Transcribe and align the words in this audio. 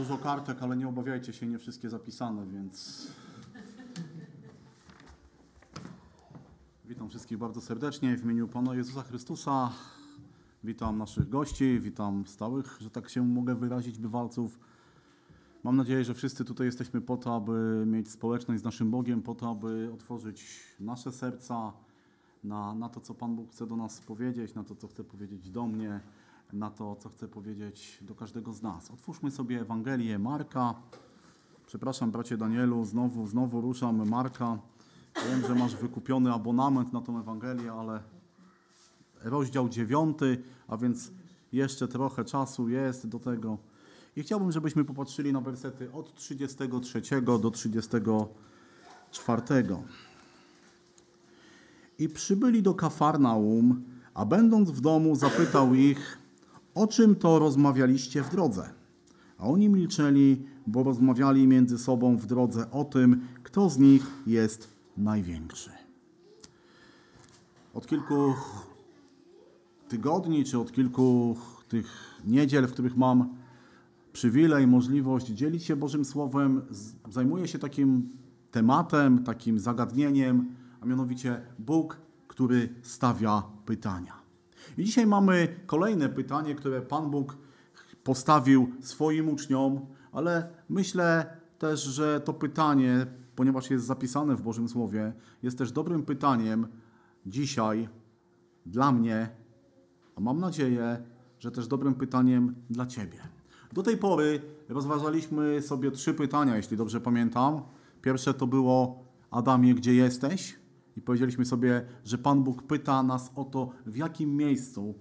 Dużo 0.00 0.18
kartek, 0.18 0.62
ale 0.62 0.76
nie 0.76 0.88
obawiajcie 0.88 1.32
się, 1.32 1.46
nie 1.46 1.58
wszystkie 1.58 1.90
zapisane, 1.90 2.46
więc. 2.46 3.06
Witam 6.84 7.08
wszystkich 7.08 7.38
bardzo 7.38 7.60
serdecznie 7.60 8.16
w 8.16 8.24
imieniu 8.24 8.48
Pana 8.48 8.74
Jezusa 8.74 9.02
Chrystusa. 9.02 9.72
Witam 10.64 10.98
naszych 10.98 11.28
gości, 11.28 11.80
witam 11.80 12.26
stałych, 12.26 12.76
że 12.80 12.90
tak 12.90 13.08
się 13.08 13.22
mogę 13.22 13.54
wyrazić, 13.54 13.98
bywalców. 13.98 14.58
Mam 15.64 15.76
nadzieję, 15.76 16.04
że 16.04 16.14
wszyscy 16.14 16.44
tutaj 16.44 16.66
jesteśmy 16.66 17.00
po 17.00 17.16
to, 17.16 17.36
aby 17.36 17.84
mieć 17.86 18.10
społeczność 18.10 18.60
z 18.60 18.64
naszym 18.64 18.90
Bogiem, 18.90 19.22
po 19.22 19.34
to, 19.34 19.50
aby 19.50 19.90
otworzyć 19.94 20.60
nasze 20.80 21.12
serca 21.12 21.72
na, 22.44 22.74
na 22.74 22.88
to, 22.88 23.00
co 23.00 23.14
Pan 23.14 23.36
Bóg 23.36 23.50
chce 23.50 23.66
do 23.66 23.76
nas 23.76 24.00
powiedzieć, 24.00 24.54
na 24.54 24.64
to, 24.64 24.74
co 24.74 24.88
chce 24.88 25.04
powiedzieć 25.04 25.50
do 25.50 25.66
mnie, 25.66 26.00
na 26.52 26.70
to, 26.70 26.96
co 26.96 27.08
chce 27.08 27.28
powiedzieć 27.28 27.98
do 28.00 28.14
każdego 28.14 28.52
z 28.52 28.62
nas. 28.62 28.90
Otwórzmy 28.90 29.30
sobie 29.30 29.60
Ewangelię 29.60 30.18
Marka. 30.18 30.74
Przepraszam, 31.66 32.10
bracie 32.10 32.36
Danielu, 32.36 32.84
znowu, 32.84 33.26
znowu 33.26 33.60
ruszam 33.60 34.08
Marka. 34.08 34.58
Wiem, 35.30 35.42
że 35.46 35.54
masz 35.54 35.76
wykupiony 35.76 36.32
abonament 36.32 36.92
na 36.92 37.00
tą 37.00 37.20
Ewangelię, 37.20 37.72
ale 37.72 38.02
rozdział 39.24 39.68
dziewiąty, 39.68 40.42
a 40.68 40.76
więc 40.76 41.10
jeszcze 41.52 41.88
trochę 41.88 42.24
czasu 42.24 42.68
jest 42.68 43.06
do 43.08 43.18
tego. 43.18 43.58
I 44.16 44.22
chciałbym, 44.22 44.52
żebyśmy 44.52 44.84
popatrzyli 44.84 45.32
na 45.32 45.40
wersety 45.40 45.92
od 45.92 46.14
33 46.14 47.22
do 47.22 47.50
34. 47.50 49.42
I 51.98 52.08
przybyli 52.08 52.62
do 52.62 52.74
Kafarnaum, 52.74 53.84
a 54.14 54.24
będąc 54.24 54.70
w 54.70 54.80
domu 54.80 55.16
zapytał 55.16 55.74
ich, 55.74 56.18
o 56.74 56.86
czym 56.86 57.14
to 57.14 57.38
rozmawialiście 57.38 58.22
w 58.22 58.30
drodze? 58.30 58.70
A 59.38 59.46
oni 59.46 59.68
milczeli, 59.68 60.42
bo 60.66 60.82
rozmawiali 60.82 61.46
między 61.46 61.78
sobą 61.78 62.16
w 62.16 62.26
drodze 62.26 62.70
o 62.70 62.84
tym, 62.84 63.26
kto 63.42 63.70
z 63.70 63.78
nich 63.78 64.06
jest 64.26 64.68
największy. 64.96 65.70
Od 67.74 67.86
kilku 67.86 68.34
tygodni, 69.88 70.44
czy 70.44 70.58
od 70.58 70.72
kilku 70.72 71.36
tych 71.68 71.86
niedziel, 72.24 72.66
w 72.66 72.72
których 72.72 72.96
mam 72.96 73.28
przywilej, 74.12 74.66
możliwość 74.66 75.26
dzielić 75.26 75.64
się 75.64 75.76
Bożym 75.76 76.04
Słowem, 76.04 76.62
zajmuję 77.10 77.48
się 77.48 77.58
takim 77.58 78.10
tematem, 78.50 79.24
takim 79.24 79.58
zagadnieniem, 79.58 80.54
a 80.80 80.86
mianowicie 80.86 81.40
Bóg, 81.58 81.96
który 82.28 82.68
stawia 82.82 83.42
pytania. 83.66 84.19
I 84.78 84.84
dzisiaj 84.84 85.06
mamy 85.06 85.56
kolejne 85.66 86.08
pytanie, 86.08 86.54
które 86.54 86.82
Pan 86.82 87.10
Bóg 87.10 87.36
postawił 88.04 88.72
swoim 88.80 89.28
uczniom, 89.28 89.86
ale 90.12 90.48
myślę 90.68 91.36
też, 91.58 91.82
że 91.82 92.20
to 92.20 92.32
pytanie, 92.32 93.06
ponieważ 93.36 93.70
jest 93.70 93.84
zapisane 93.84 94.36
w 94.36 94.42
Bożym 94.42 94.68
Słowie, 94.68 95.12
jest 95.42 95.58
też 95.58 95.72
dobrym 95.72 96.02
pytaniem 96.02 96.66
dzisiaj 97.26 97.88
dla 98.66 98.92
mnie, 98.92 99.28
a 100.16 100.20
mam 100.20 100.40
nadzieję, 100.40 101.02
że 101.38 101.50
też 101.50 101.66
dobrym 101.66 101.94
pytaniem 101.94 102.54
dla 102.70 102.86
Ciebie. 102.86 103.18
Do 103.72 103.82
tej 103.82 103.96
pory 103.96 104.40
rozważaliśmy 104.68 105.62
sobie 105.62 105.90
trzy 105.90 106.14
pytania, 106.14 106.56
jeśli 106.56 106.76
dobrze 106.76 107.00
pamiętam. 107.00 107.62
Pierwsze 108.02 108.34
to 108.34 108.46
było 108.46 109.04
Adamie, 109.30 109.74
gdzie 109.74 109.94
jesteś? 109.94 110.59
I 110.96 111.00
powiedzieliśmy 111.00 111.44
sobie, 111.44 111.86
że 112.04 112.18
Pan 112.18 112.42
Bóg 112.42 112.62
pyta 112.62 113.02
nas 113.02 113.32
o 113.34 113.44
to, 113.44 113.72
w 113.86 113.96
jakim 113.96 114.36
miejscu 114.36 114.94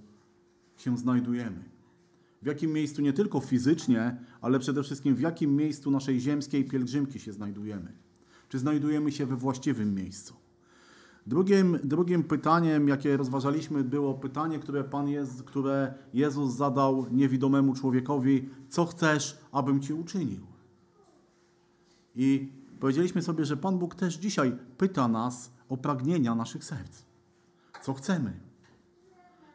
się 0.77 0.97
znajdujemy. 0.97 1.63
W 2.41 2.45
jakim 2.45 2.71
miejscu 2.71 3.01
nie 3.01 3.13
tylko 3.13 3.39
fizycznie, 3.39 4.17
ale 4.41 4.59
przede 4.59 4.83
wszystkim 4.83 5.15
w 5.15 5.19
jakim 5.19 5.55
miejscu 5.55 5.91
naszej 5.91 6.19
ziemskiej 6.19 6.65
pielgrzymki 6.65 7.19
się 7.19 7.33
znajdujemy. 7.33 7.93
Czy 8.49 8.59
znajdujemy 8.59 9.11
się 9.11 9.25
we 9.25 9.35
właściwym 9.35 9.95
miejscu? 9.95 10.33
Drugim, 11.27 11.79
drugim 11.83 12.23
pytaniem, 12.23 12.87
jakie 12.87 13.17
rozważaliśmy, 13.17 13.83
było 13.83 14.13
pytanie, 14.13 14.59
które, 14.59 14.83
Pan 14.83 15.07
Jezus, 15.07 15.43
które 15.43 15.93
Jezus 16.13 16.53
zadał 16.53 17.05
niewidomemu 17.11 17.73
człowiekowi: 17.75 18.49
Co 18.69 18.85
chcesz, 18.85 19.37
abym 19.51 19.79
ci 19.81 19.93
uczynił? 19.93 20.41
I 22.15 22.51
powiedzieliśmy 22.79 23.21
sobie, 23.21 23.45
że 23.45 23.57
Pan 23.57 23.79
Bóg 23.79 23.95
też 23.95 24.15
dzisiaj 24.15 24.57
pyta 24.77 25.07
nas 25.07 25.51
o 25.69 25.77
pragnienia 25.77 26.35
naszych 26.35 26.63
serc. 26.63 27.01
Co 27.81 27.93
chcemy? 27.93 28.39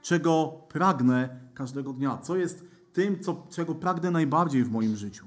Czego 0.03 0.61
pragnę 0.69 1.41
każdego 1.55 1.93
dnia? 1.93 2.19
Co 2.19 2.37
jest 2.37 2.65
tym, 2.93 3.21
co, 3.21 3.47
czego 3.51 3.75
pragnę 3.75 4.11
najbardziej 4.11 4.65
w 4.65 4.71
moim 4.71 4.97
życiu? 4.97 5.27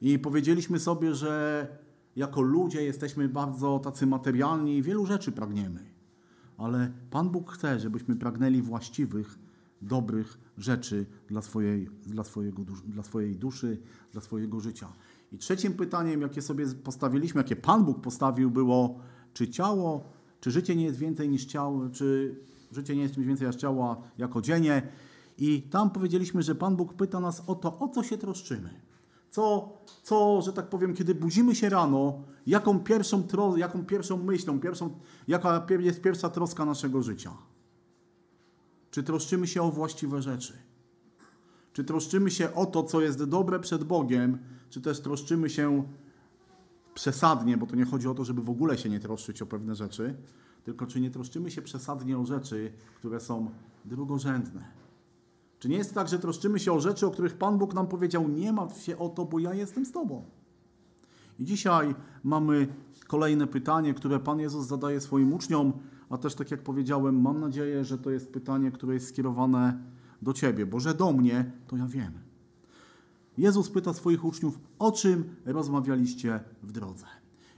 I 0.00 0.18
powiedzieliśmy 0.18 0.80
sobie, 0.80 1.14
że 1.14 1.66
jako 2.16 2.40
ludzie 2.40 2.84
jesteśmy 2.84 3.28
bardzo 3.28 3.78
tacy 3.78 4.06
materialni 4.06 4.76
i 4.76 4.82
wielu 4.82 5.06
rzeczy 5.06 5.32
pragniemy. 5.32 5.80
Ale 6.58 6.92
Pan 7.10 7.30
Bóg 7.30 7.52
chce, 7.52 7.80
żebyśmy 7.80 8.16
pragnęli 8.16 8.62
właściwych, 8.62 9.38
dobrych 9.82 10.38
rzeczy 10.58 11.06
dla 11.28 11.42
swojej, 11.42 11.90
dla, 12.06 12.24
swojego, 12.24 12.62
dla 12.86 13.02
swojej 13.02 13.36
duszy, 13.36 13.78
dla 14.12 14.20
swojego 14.20 14.60
życia. 14.60 14.88
I 15.32 15.38
trzecim 15.38 15.72
pytaniem, 15.72 16.20
jakie 16.20 16.42
sobie 16.42 16.66
postawiliśmy, 16.66 17.40
jakie 17.40 17.56
Pan 17.56 17.84
Bóg 17.84 18.00
postawił, 18.00 18.50
było, 18.50 19.00
czy 19.34 19.48
ciało, 19.48 20.04
czy 20.40 20.50
życie 20.50 20.76
nie 20.76 20.84
jest 20.84 20.98
więcej 20.98 21.28
niż 21.28 21.44
ciało, 21.44 21.88
czy 21.92 22.36
życie 22.72 22.96
nie 22.96 23.02
jest 23.02 23.14
czymś 23.14 23.26
więcej 23.26 23.46
niż 23.46 23.56
ciało 23.56 24.02
jako 24.18 24.42
dzienie. 24.42 24.88
I 25.38 25.62
tam 25.62 25.90
powiedzieliśmy, 25.90 26.42
że 26.42 26.54
Pan 26.54 26.76
Bóg 26.76 26.94
pyta 26.94 27.20
nas 27.20 27.42
o 27.46 27.54
to, 27.54 27.78
o 27.78 27.88
co 27.88 28.02
się 28.02 28.18
troszczymy. 28.18 28.70
Co, 29.30 29.72
co, 30.02 30.42
że 30.42 30.52
tak 30.52 30.68
powiem, 30.68 30.94
kiedy 30.94 31.14
budzimy 31.14 31.54
się 31.54 31.68
rano, 31.68 32.22
jaką 32.46 32.80
pierwszą, 32.80 33.22
tro, 33.22 33.56
jaką 33.56 33.84
pierwszą 33.84 34.16
myślą, 34.16 34.60
pierwszą, 34.60 34.98
jaka 35.28 35.66
jest 35.80 36.00
pierwsza 36.00 36.28
troska 36.28 36.64
naszego 36.64 37.02
życia? 37.02 37.30
Czy 38.90 39.02
troszczymy 39.02 39.46
się 39.46 39.62
o 39.62 39.70
właściwe 39.70 40.22
rzeczy? 40.22 40.52
Czy 41.72 41.84
troszczymy 41.84 42.30
się 42.30 42.54
o 42.54 42.66
to, 42.66 42.82
co 42.82 43.00
jest 43.00 43.24
dobre 43.24 43.60
przed 43.60 43.84
Bogiem, 43.84 44.38
czy 44.70 44.80
też 44.80 45.00
troszczymy 45.00 45.50
się 45.50 45.84
przesadnie, 46.94 47.56
bo 47.56 47.66
to 47.66 47.76
nie 47.76 47.84
chodzi 47.84 48.08
o 48.08 48.14
to, 48.14 48.24
żeby 48.24 48.42
w 48.42 48.50
ogóle 48.50 48.78
się 48.78 48.88
nie 48.88 49.00
troszczyć 49.00 49.42
o 49.42 49.46
pewne 49.46 49.74
rzeczy, 49.74 50.14
tylko 50.64 50.86
czy 50.86 51.00
nie 51.00 51.10
troszczymy 51.10 51.50
się 51.50 51.62
przesadnie 51.62 52.18
o 52.18 52.24
rzeczy, 52.24 52.72
które 52.96 53.20
są 53.20 53.50
drugorzędne. 53.84 54.64
Czy 55.58 55.68
nie 55.68 55.76
jest 55.76 55.94
tak, 55.94 56.08
że 56.08 56.18
troszczymy 56.18 56.58
się 56.58 56.72
o 56.72 56.80
rzeczy, 56.80 57.06
o 57.06 57.10
których 57.10 57.34
Pan 57.34 57.58
Bóg 57.58 57.74
nam 57.74 57.86
powiedział, 57.86 58.28
nie 58.28 58.52
martw 58.52 58.82
się 58.82 58.98
o 58.98 59.08
to, 59.08 59.24
bo 59.24 59.38
ja 59.38 59.54
jestem 59.54 59.86
z 59.86 59.92
Tobą. 59.92 60.24
I 61.38 61.44
dzisiaj 61.44 61.94
mamy 62.24 62.68
kolejne 63.06 63.46
pytanie, 63.46 63.94
które 63.94 64.20
Pan 64.20 64.40
Jezus 64.40 64.66
zadaje 64.66 65.00
swoim 65.00 65.32
uczniom, 65.32 65.72
a 66.10 66.18
też 66.18 66.34
tak 66.34 66.50
jak 66.50 66.62
powiedziałem, 66.62 67.20
mam 67.20 67.40
nadzieję, 67.40 67.84
że 67.84 67.98
to 67.98 68.10
jest 68.10 68.32
pytanie, 68.32 68.70
które 68.70 68.94
jest 68.94 69.08
skierowane 69.08 69.78
do 70.22 70.32
Ciebie, 70.32 70.66
bo 70.66 70.80
że 70.80 70.94
do 70.94 71.12
mnie, 71.12 71.52
to 71.66 71.76
ja 71.76 71.86
wiem. 71.86 72.23
Jezus 73.38 73.70
pyta 73.70 73.92
swoich 73.92 74.24
uczniów, 74.24 74.58
o 74.78 74.92
czym 74.92 75.36
rozmawialiście 75.44 76.40
w 76.62 76.72
drodze. 76.72 77.06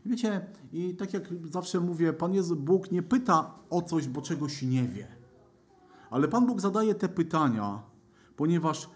Wiecie, 0.06 0.46
i 0.72 0.94
tak 0.94 1.12
jak 1.14 1.28
zawsze 1.50 1.80
mówię, 1.80 2.12
Pan 2.12 2.34
Jezus, 2.34 2.58
Bóg 2.58 2.92
nie 2.92 3.02
pyta 3.02 3.54
o 3.70 3.82
coś, 3.82 4.08
bo 4.08 4.22
czegoś 4.22 4.62
nie 4.62 4.88
wie. 4.88 5.06
Ale 6.10 6.28
Pan 6.28 6.46
Bóg 6.46 6.60
zadaje 6.60 6.94
te 6.94 7.08
pytania, 7.08 7.82
ponieważ 8.36 8.90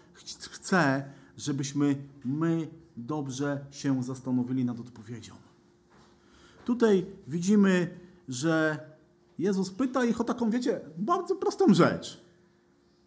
chce, 0.51 1.11
żebyśmy 1.37 1.95
my 2.25 2.67
dobrze 2.97 3.65
się 3.71 4.03
zastanowili 4.03 4.65
nad 4.65 4.79
odpowiedzią. 4.79 5.33
Tutaj 6.65 7.05
widzimy, 7.27 7.99
że 8.27 8.79
Jezus 9.39 9.71
pyta 9.71 10.05
ich 10.05 10.21
o 10.21 10.23
taką, 10.23 10.49
wiecie, 10.49 10.81
bardzo 10.97 11.35
prostą 11.35 11.73
rzecz. 11.73 12.23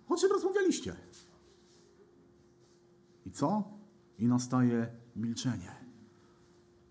O 0.08 0.16
czym 0.16 0.32
rozmawialiście? 0.32 0.96
Co? 3.34 3.64
I 4.18 4.26
nastaje 4.26 4.86
milczenie. 5.16 5.72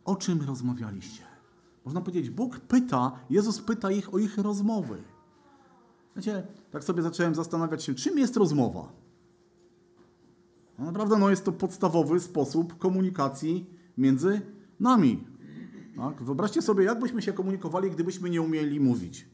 O 0.06 0.16
czym 0.16 0.42
rozmawialiście? 0.42 1.24
Można 1.86 2.02
powiedzieć, 2.02 2.30
Bóg 2.30 2.60
pyta, 2.60 3.12
Jezus 3.30 3.62
pyta 3.62 3.92
ich 3.92 4.14
o 4.14 4.18
ich 4.18 4.38
rozmowy. 4.38 5.04
Wiecie, 6.16 6.48
tak 6.72 6.84
sobie 6.84 7.02
zacząłem 7.02 7.36
zastanawiać 7.36 7.84
się, 7.84 7.96
czym 7.96 8.20
jest 8.20 8.38
rozmowa. 8.38 8.92
No 10.80 10.86
naprawdę 10.86 11.18
no 11.18 11.30
jest 11.30 11.46
to 11.46 11.52
podstawowy 11.52 12.20
sposób 12.20 12.78
komunikacji 12.78 13.66
między 13.98 14.42
nami. 14.80 15.28
Tak? 15.98 16.24
Wyobraźcie 16.24 16.62
sobie, 16.62 16.84
jak 16.84 17.00
byśmy 17.00 17.22
się 17.22 17.34
komunikowali, 17.34 17.92
gdybyśmy 17.92 18.30
nie 18.30 18.42
umieli 18.42 18.80
mówić. 18.80 19.28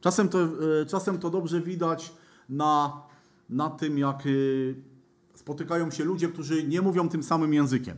Czasem 0.00 0.28
to, 0.28 0.38
e, 0.42 0.86
czasem 0.86 1.18
to 1.18 1.30
dobrze 1.30 1.60
widać 1.60 2.14
na, 2.48 3.02
na 3.50 3.70
tym, 3.70 3.98
jak 3.98 4.26
y, 4.26 4.91
spotykają 5.34 5.90
się 5.90 6.04
ludzie, 6.04 6.28
którzy 6.28 6.64
nie 6.64 6.82
mówią 6.82 7.08
tym 7.08 7.22
samym 7.22 7.54
językiem. 7.54 7.96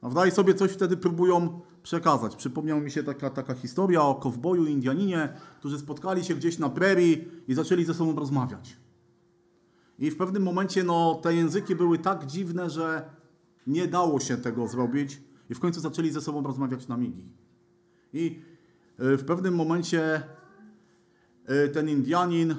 Prawda? 0.00 0.26
I 0.26 0.30
sobie 0.30 0.54
coś 0.54 0.70
wtedy 0.70 0.96
próbują 0.96 1.60
przekazać. 1.82 2.36
Przypomniała 2.36 2.80
mi 2.80 2.90
się 2.90 3.02
taka, 3.02 3.30
taka 3.30 3.54
historia 3.54 4.02
o 4.02 4.14
kowboju 4.14 4.66
i 4.66 4.72
Indianinie, 4.72 5.28
którzy 5.58 5.78
spotkali 5.78 6.24
się 6.24 6.34
gdzieś 6.34 6.58
na 6.58 6.68
prerii 6.68 7.28
i 7.48 7.54
zaczęli 7.54 7.84
ze 7.84 7.94
sobą 7.94 8.16
rozmawiać. 8.16 8.76
I 9.98 10.10
w 10.10 10.16
pewnym 10.16 10.42
momencie 10.42 10.84
no, 10.84 11.20
te 11.22 11.34
języki 11.34 11.74
były 11.74 11.98
tak 11.98 12.26
dziwne, 12.26 12.70
że 12.70 13.10
nie 13.66 13.88
dało 13.88 14.20
się 14.20 14.36
tego 14.36 14.68
zrobić. 14.68 15.20
I 15.50 15.54
w 15.54 15.60
końcu 15.60 15.80
zaczęli 15.80 16.10
ze 16.10 16.20
sobą 16.20 16.42
rozmawiać 16.42 16.88
na 16.88 16.96
migi. 16.96 17.28
I 18.12 18.42
y, 19.00 19.16
w 19.16 19.24
pewnym 19.24 19.54
momencie 19.54 20.22
y, 21.50 21.68
ten 21.68 21.88
Indianin 21.88 22.54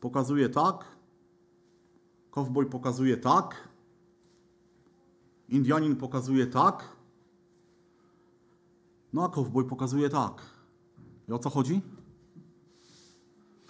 pokazuje 0.00 0.48
tak, 0.48 0.84
kowboj 2.30 2.66
pokazuje 2.66 3.16
tak, 3.16 3.68
Indianin 5.48 5.96
pokazuje 5.96 6.46
tak, 6.46 6.96
no 9.12 9.24
a 9.24 9.28
kowboj 9.28 9.64
pokazuje 9.64 10.08
tak. 10.08 10.42
I 11.28 11.32
o 11.32 11.38
co 11.38 11.50
chodzi? 11.50 11.80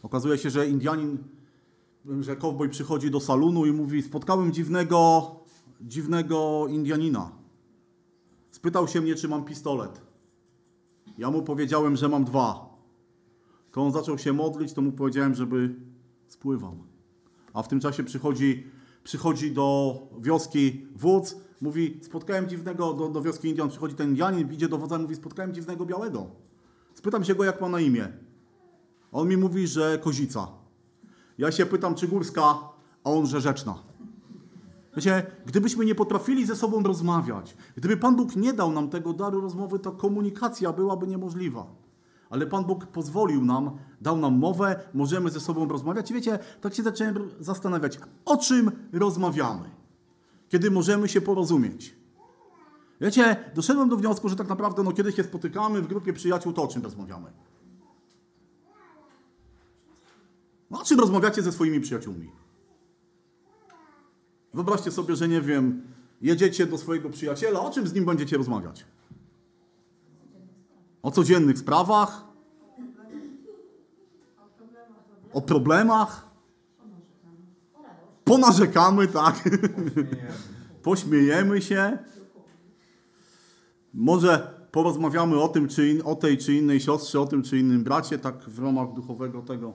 Okazuje 0.02 0.38
się, 0.38 0.50
że 0.50 0.68
Indianin, 0.68 1.18
że 2.20 2.36
kowboj 2.36 2.68
przychodzi 2.68 3.10
do 3.10 3.20
salonu 3.20 3.66
i 3.66 3.72
mówi: 3.72 4.02
Spotkałem 4.02 4.52
dziwnego, 4.52 5.30
dziwnego 5.80 6.66
Indianina. 6.68 7.30
Spytał 8.50 8.88
się 8.88 9.00
mnie, 9.00 9.14
czy 9.14 9.28
mam 9.28 9.44
pistolet. 9.44 10.00
Ja 11.18 11.30
mu 11.30 11.42
powiedziałem, 11.42 11.96
że 11.96 12.08
mam 12.08 12.24
dwa. 12.24 12.78
To 13.72 13.82
on 13.82 13.92
zaczął 13.92 14.18
się 14.18 14.32
modlić, 14.32 14.72
to 14.72 14.82
mu 14.82 14.92
powiedziałem, 14.92 15.34
żeby 15.34 15.74
spływał. 16.28 16.76
A 17.54 17.62
w 17.62 17.68
tym 17.68 17.80
czasie 17.80 18.04
przychodzi, 18.04 18.66
przychodzi 19.04 19.52
do 19.52 19.96
wioski 20.20 20.86
wódz, 20.96 21.36
mówi, 21.60 22.00
spotkałem 22.02 22.48
dziwnego, 22.48 22.92
do, 22.92 23.08
do 23.08 23.22
wioski 23.22 23.48
Indian 23.48 23.68
przychodzi 23.68 23.94
ten 23.94 24.08
Indianin, 24.08 24.52
idzie 24.52 24.68
do 24.68 24.78
wodza, 24.78 24.98
mówi, 24.98 25.14
spotkałem 25.14 25.54
dziwnego 25.54 25.86
białego. 25.86 26.26
Spytam 26.94 27.24
się 27.24 27.34
go, 27.34 27.44
jak 27.44 27.60
ma 27.60 27.68
na 27.68 27.80
imię. 27.80 28.08
On 29.12 29.28
mi 29.28 29.36
mówi, 29.36 29.66
że 29.66 29.98
Kozica. 29.98 30.48
Ja 31.38 31.52
się 31.52 31.66
pytam, 31.66 31.94
czy 31.94 32.08
Górska, 32.08 32.58
a 33.04 33.10
on, 33.10 33.26
że 33.26 33.40
Rzeczna. 33.40 33.78
Wiecie, 34.96 35.26
gdybyśmy 35.46 35.84
nie 35.84 35.94
potrafili 35.94 36.46
ze 36.46 36.56
sobą 36.56 36.82
rozmawiać, 36.82 37.56
gdyby 37.76 37.96
Pan 37.96 38.16
Bóg 38.16 38.36
nie 38.36 38.52
dał 38.52 38.72
nam 38.72 38.90
tego 38.90 39.12
daru 39.12 39.40
rozmowy, 39.40 39.78
to 39.78 39.92
komunikacja 39.92 40.72
byłaby 40.72 41.06
niemożliwa. 41.06 41.66
Ale 42.30 42.46
Pan 42.46 42.64
Bóg 42.64 42.86
pozwolił 42.86 43.44
nam, 43.44 43.70
dał 44.00 44.16
nam 44.16 44.38
mowę, 44.38 44.80
możemy 44.94 45.30
ze 45.30 45.40
sobą 45.40 45.68
rozmawiać. 45.68 46.10
I 46.10 46.14
wiecie, 46.14 46.38
tak 46.60 46.74
się 46.74 46.82
zacząłem 46.82 47.30
zastanawiać, 47.40 47.98
o 48.24 48.36
czym 48.36 48.70
rozmawiamy, 48.92 49.70
kiedy 50.48 50.70
możemy 50.70 51.08
się 51.08 51.20
porozumieć. 51.20 51.96
Wiecie, 53.00 53.50
doszedłem 53.54 53.88
do 53.88 53.96
wniosku, 53.96 54.28
że 54.28 54.36
tak 54.36 54.48
naprawdę, 54.48 54.82
no, 54.82 54.92
kiedy 54.92 55.12
się 55.12 55.24
spotykamy 55.24 55.82
w 55.82 55.86
grupie 55.86 56.12
przyjaciół, 56.12 56.52
to 56.52 56.62
o 56.62 56.68
czym 56.68 56.82
rozmawiamy? 56.82 57.32
No, 60.70 60.80
o 60.80 60.84
czym 60.84 61.00
rozmawiacie 61.00 61.42
ze 61.42 61.52
swoimi 61.52 61.80
przyjaciółmi? 61.80 62.30
Wyobraźcie 64.54 64.90
sobie, 64.90 65.16
że 65.16 65.28
nie 65.28 65.40
wiem, 65.40 65.82
jedziecie 66.20 66.66
do 66.66 66.78
swojego 66.78 67.10
przyjaciela, 67.10 67.60
o 67.60 67.70
czym 67.70 67.88
z 67.88 67.94
nim 67.94 68.04
będziecie 68.04 68.36
rozmawiać? 68.36 68.84
O 71.02 71.10
codziennych 71.10 71.58
sprawach? 71.58 72.24
O 75.32 75.42
problemach? 75.42 76.28
Ponarzekamy, 78.24 79.06
tak? 79.08 79.48
Pośmiejemy 80.82 81.62
się. 81.62 81.98
Może 83.94 84.58
porozmawiamy 84.72 85.40
o 85.40 85.48
tym, 85.48 85.68
czy 85.68 85.88
in, 85.88 86.02
o 86.04 86.14
tej 86.14 86.38
czy 86.38 86.54
innej 86.54 86.80
siostrze, 86.80 87.20
o 87.20 87.26
tym 87.26 87.42
czy 87.42 87.58
innym 87.58 87.84
bracie, 87.84 88.18
tak 88.18 88.38
w 88.38 88.58
ramach 88.58 88.92
duchowego 88.92 89.42
tego, 89.42 89.72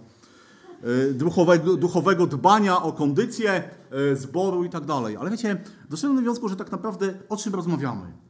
e, 0.84 1.14
duchowego, 1.14 1.78
duchowego 1.78 2.28
dbania 2.28 2.82
o 2.84 2.94
kondycję 2.94 3.64
e, 4.12 4.16
zboru 4.16 4.64
i 4.64 4.70
tak 4.70 4.86
dalej. 4.86 5.18
Ale 5.18 5.30
wiecie, 5.30 5.62
doszedłem 5.90 6.16
do 6.16 6.22
wniosku, 6.22 6.50
że 6.50 6.56
tak 6.56 6.72
naprawdę 6.72 7.14
o 7.30 7.38
czym 7.38 7.56
rozmawiamy? 7.56 8.23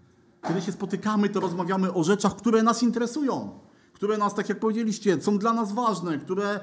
Kiedy 0.47 0.61
się 0.61 0.71
spotykamy, 0.71 1.29
to 1.29 1.39
rozmawiamy 1.39 1.93
o 1.93 2.03
rzeczach, 2.03 2.35
które 2.35 2.63
nas 2.63 2.83
interesują, 2.83 3.59
które 3.93 4.17
nas, 4.17 4.33
tak 4.33 4.49
jak 4.49 4.59
powiedzieliście, 4.59 5.21
są 5.21 5.37
dla 5.37 5.53
nas 5.53 5.71
ważne, 5.71 6.17
które 6.17 6.49
e, 6.49 6.59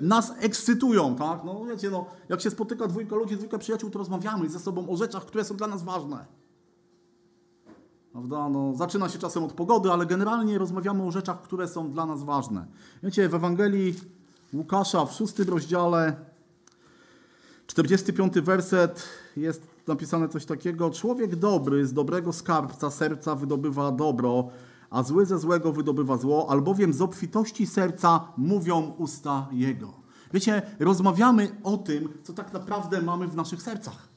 nas 0.00 0.32
ekscytują, 0.38 1.16
tak? 1.16 1.44
No 1.44 1.64
wiecie, 1.64 1.90
no, 1.90 2.06
jak 2.28 2.40
się 2.40 2.50
spotyka 2.50 2.86
dwójka 2.86 3.16
ludzi, 3.16 3.36
dwójka 3.36 3.58
przyjaciół, 3.58 3.90
to 3.90 3.98
rozmawiamy 3.98 4.48
ze 4.48 4.58
sobą 4.58 4.88
o 4.88 4.96
rzeczach, 4.96 5.24
które 5.24 5.44
są 5.44 5.56
dla 5.56 5.66
nas 5.66 5.82
ważne. 5.82 6.24
Prawda? 8.12 8.48
No, 8.48 8.74
zaczyna 8.74 9.08
się 9.08 9.18
czasem 9.18 9.44
od 9.44 9.52
pogody, 9.52 9.92
ale 9.92 10.06
generalnie 10.06 10.58
rozmawiamy 10.58 11.02
o 11.02 11.10
rzeczach, 11.10 11.42
które 11.42 11.68
są 11.68 11.90
dla 11.90 12.06
nas 12.06 12.22
ważne. 12.22 12.66
Wiecie, 13.02 13.28
w 13.28 13.34
Ewangelii 13.34 13.94
Łukasza 14.52 15.06
w 15.06 15.12
szóstym 15.12 15.48
rozdziale, 15.48 16.16
45 17.66 18.40
werset 18.40 19.02
jest 19.36 19.69
napisane 19.90 20.28
coś 20.28 20.44
takiego. 20.44 20.90
Człowiek 20.90 21.36
dobry 21.36 21.86
z 21.86 21.92
dobrego 21.92 22.32
skarbca 22.32 22.90
serca 22.90 23.34
wydobywa 23.34 23.92
dobro, 23.92 24.48
a 24.90 25.02
zły 25.02 25.26
ze 25.26 25.38
złego 25.38 25.72
wydobywa 25.72 26.16
zło, 26.16 26.50
albowiem 26.50 26.92
z 26.92 27.00
obfitości 27.00 27.66
serca 27.66 28.32
mówią 28.36 28.94
usta 28.98 29.48
jego. 29.52 29.92
Wiecie, 30.32 30.62
rozmawiamy 30.80 31.56
o 31.62 31.76
tym, 31.76 32.08
co 32.22 32.32
tak 32.32 32.52
naprawdę 32.52 33.02
mamy 33.02 33.28
w 33.28 33.36
naszych 33.36 33.62
sercach 33.62 34.10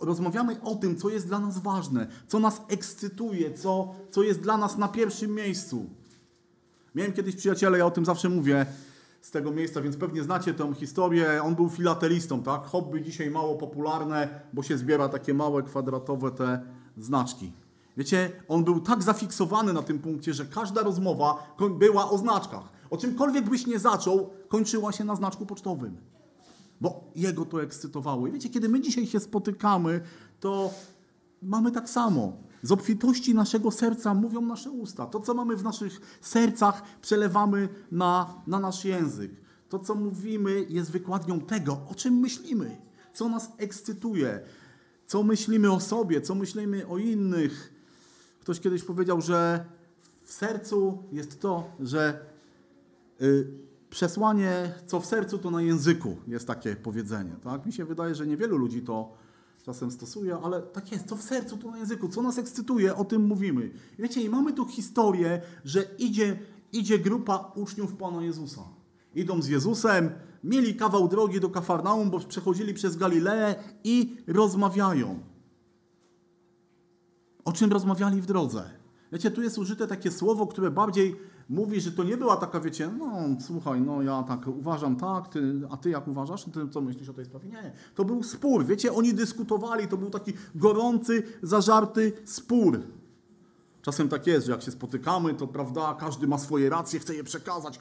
rozmawiamy 0.00 0.60
o 0.62 0.74
tym, 0.74 0.96
co 0.96 1.10
jest 1.10 1.26
dla 1.26 1.38
nas 1.38 1.58
ważne, 1.58 2.06
co 2.26 2.40
nas 2.40 2.60
ekscytuje, 2.68 3.54
co, 3.54 3.94
co 4.10 4.22
jest 4.22 4.40
dla 4.40 4.56
nas 4.56 4.78
na 4.78 4.88
pierwszym 4.88 5.34
miejscu. 5.34 5.90
Miałem 6.94 7.12
kiedyś 7.12 7.36
przyjaciela, 7.36 7.78
ja 7.78 7.86
o 7.86 7.90
tym 7.90 8.04
zawsze 8.04 8.28
mówię 8.28 8.66
z 9.26 9.30
tego 9.30 9.50
miejsca, 9.50 9.80
więc 9.80 9.96
pewnie 9.96 10.22
znacie 10.22 10.54
tę 10.54 10.74
historię. 10.74 11.42
On 11.42 11.54
był 11.54 11.68
filatelistą, 11.68 12.42
tak? 12.42 12.64
Hobby 12.64 13.02
dzisiaj 13.02 13.30
mało 13.30 13.54
popularne, 13.54 14.40
bo 14.52 14.62
się 14.62 14.78
zbiera 14.78 15.08
takie 15.08 15.34
małe, 15.34 15.62
kwadratowe 15.62 16.30
te 16.30 16.60
znaczki. 16.96 17.52
Wiecie, 17.96 18.32
on 18.48 18.64
był 18.64 18.80
tak 18.80 19.02
zafiksowany 19.02 19.72
na 19.72 19.82
tym 19.82 19.98
punkcie, 19.98 20.34
że 20.34 20.44
każda 20.44 20.82
rozmowa 20.82 21.56
była 21.70 22.10
o 22.10 22.18
znaczkach. 22.18 22.62
O 22.90 22.96
czymkolwiek 22.96 23.48
byś 23.48 23.66
nie 23.66 23.78
zaczął, 23.78 24.30
kończyła 24.48 24.92
się 24.92 25.04
na 25.04 25.16
znaczku 25.16 25.46
pocztowym 25.46 25.96
bo 26.80 27.04
jego 27.14 27.44
to 27.44 27.62
ekscytowało. 27.62 28.26
I 28.26 28.32
wiecie, 28.32 28.48
kiedy 28.48 28.68
my 28.68 28.80
dzisiaj 28.80 29.06
się 29.06 29.20
spotykamy, 29.20 30.00
to 30.40 30.70
mamy 31.42 31.72
tak 31.72 31.90
samo. 31.90 32.32
Z 32.66 32.72
obfitości 32.72 33.34
naszego 33.34 33.70
serca 33.70 34.14
mówią 34.14 34.40
nasze 34.40 34.70
usta. 34.70 35.06
To, 35.06 35.20
co 35.20 35.34
mamy 35.34 35.56
w 35.56 35.62
naszych 35.62 36.18
sercach, 36.20 36.82
przelewamy 37.00 37.68
na, 37.92 38.42
na 38.46 38.60
nasz 38.60 38.84
język. 38.84 39.30
To, 39.68 39.78
co 39.78 39.94
mówimy, 39.94 40.66
jest 40.68 40.90
wykładnią 40.90 41.40
tego, 41.40 41.80
o 41.90 41.94
czym 41.94 42.14
myślimy, 42.14 42.76
co 43.12 43.28
nas 43.28 43.52
ekscytuje, 43.58 44.40
co 45.06 45.22
myślimy 45.22 45.72
o 45.72 45.80
sobie, 45.80 46.20
co 46.20 46.34
myślimy 46.34 46.86
o 46.86 46.98
innych. 46.98 47.72
Ktoś 48.40 48.60
kiedyś 48.60 48.82
powiedział, 48.82 49.20
że 49.20 49.64
w 50.22 50.32
sercu 50.32 51.02
jest 51.12 51.40
to, 51.40 51.70
że. 51.80 52.26
Yy, 53.20 53.66
przesłanie, 53.90 54.74
co 54.86 55.00
w 55.00 55.06
sercu, 55.06 55.38
to 55.38 55.50
na 55.50 55.62
języku, 55.62 56.16
jest 56.26 56.46
takie 56.46 56.76
powiedzenie. 56.76 57.32
Tak? 57.44 57.66
Mi 57.66 57.72
się 57.72 57.84
wydaje, 57.84 58.14
że 58.14 58.26
niewielu 58.26 58.56
ludzi 58.56 58.82
to 58.82 59.12
czasem 59.66 59.90
stosuje, 59.90 60.38
ale 60.42 60.62
tak 60.62 60.92
jest, 60.92 61.08
co 61.08 61.16
w 61.16 61.22
sercu, 61.22 61.56
to 61.56 61.70
na 61.70 61.78
języku, 61.78 62.08
co 62.08 62.22
nas 62.22 62.38
ekscytuje, 62.38 62.96
o 62.96 63.04
tym 63.04 63.26
mówimy. 63.26 63.70
Wiecie, 63.98 64.22
i 64.22 64.28
mamy 64.28 64.52
tu 64.52 64.66
historię, 64.66 65.42
że 65.64 65.82
idzie, 65.98 66.38
idzie 66.72 66.98
grupa 66.98 67.52
uczniów 67.54 67.94
Pana 67.94 68.22
Jezusa. 68.22 68.62
Idą 69.14 69.42
z 69.42 69.48
Jezusem, 69.48 70.10
mieli 70.44 70.74
kawał 70.74 71.08
drogi 71.08 71.40
do 71.40 71.50
Kafarnaum, 71.50 72.10
bo 72.10 72.20
przechodzili 72.20 72.74
przez 72.74 72.96
Galileę 72.96 73.54
i 73.84 74.16
rozmawiają. 74.26 75.18
O 77.44 77.52
czym 77.52 77.72
rozmawiali 77.72 78.20
w 78.20 78.26
drodze? 78.26 78.70
Wiecie, 79.12 79.30
tu 79.30 79.42
jest 79.42 79.58
użyte 79.58 79.86
takie 79.86 80.10
słowo, 80.10 80.46
które 80.46 80.70
bardziej 80.70 81.16
mówi, 81.48 81.80
że 81.80 81.92
to 81.92 82.04
nie 82.04 82.16
była 82.16 82.36
taka, 82.36 82.60
wiecie, 82.60 82.90
no 82.98 83.12
słuchaj, 83.40 83.80
no 83.80 84.02
ja 84.02 84.22
tak 84.22 84.46
uważam 84.46 84.96
tak, 84.96 85.28
ty, 85.28 85.60
a 85.70 85.76
ty 85.76 85.90
jak 85.90 86.08
uważasz? 86.08 86.44
Ty 86.44 86.68
co 86.70 86.80
myślisz 86.80 87.08
o 87.08 87.12
tej 87.12 87.24
sprawie? 87.24 87.48
Nie, 87.48 87.72
to 87.94 88.04
był 88.04 88.22
spór, 88.22 88.66
wiecie, 88.66 88.92
oni 88.92 89.14
dyskutowali, 89.14 89.88
to 89.88 89.96
był 89.96 90.10
taki 90.10 90.32
gorący, 90.54 91.22
zażarty 91.42 92.12
spór. 92.24 92.82
Czasem 93.82 94.08
tak 94.08 94.26
jest, 94.26 94.46
że 94.46 94.52
jak 94.52 94.62
się 94.62 94.70
spotykamy, 94.70 95.34
to 95.34 95.46
prawda, 95.46 95.96
każdy 96.00 96.26
ma 96.26 96.38
swoje 96.38 96.70
racje, 96.70 97.00
chce 97.00 97.14
je 97.14 97.24
przekazać, 97.24 97.80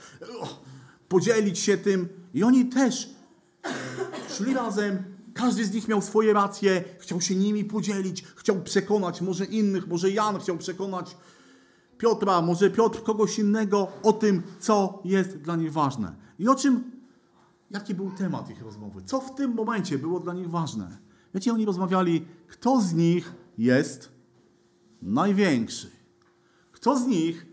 podzielić 1.10 1.60
się 1.60 1.78
tym 1.78 2.08
i 2.34 2.44
oni 2.44 2.66
też 2.66 3.10
szli 4.30 4.54
razem, 4.54 5.04
każdy 5.34 5.66
z 5.66 5.74
nich 5.74 5.88
miał 5.88 6.02
swoje 6.02 6.34
racje, 6.34 6.84
chciał 7.00 7.22
się 7.22 7.36
nimi 7.36 7.66
podzielić, 7.66 8.24
chciał 8.36 8.62
przekonać 8.62 9.22
może 9.22 9.46
innych, 9.46 9.88
może 9.88 10.12
Jan 10.12 10.40
chciał 10.40 10.58
przekonać 10.58 11.18
Piotra, 11.98 12.42
może 12.42 12.70
Piotr 12.70 13.04
kogoś 13.04 13.40
innego 13.40 13.88
o 14.04 14.14
tym, 14.14 14.44
co 14.60 15.02
jest 15.06 15.38
dla 15.38 15.56
nich 15.56 15.74
ważne. 15.74 16.16
I 16.40 16.48
o 16.48 16.56
czym, 16.56 16.92
jaki 17.72 17.94
był 17.94 18.12
temat 18.12 18.50
ich 18.50 18.62
rozmowy? 18.62 19.02
Co 19.06 19.20
w 19.20 19.36
tym 19.36 19.54
momencie 19.54 19.98
było 19.98 20.20
dla 20.20 20.34
nich 20.34 20.50
ważne? 20.50 20.98
Wiecie, 21.34 21.54
oni 21.54 21.66
rozmawiali, 21.66 22.26
kto 22.48 22.82
z 22.82 22.94
nich 22.94 23.34
jest 23.58 24.12
największy. 25.02 25.92
Kto 26.72 27.00
z 27.00 27.08
nich, 27.08 27.46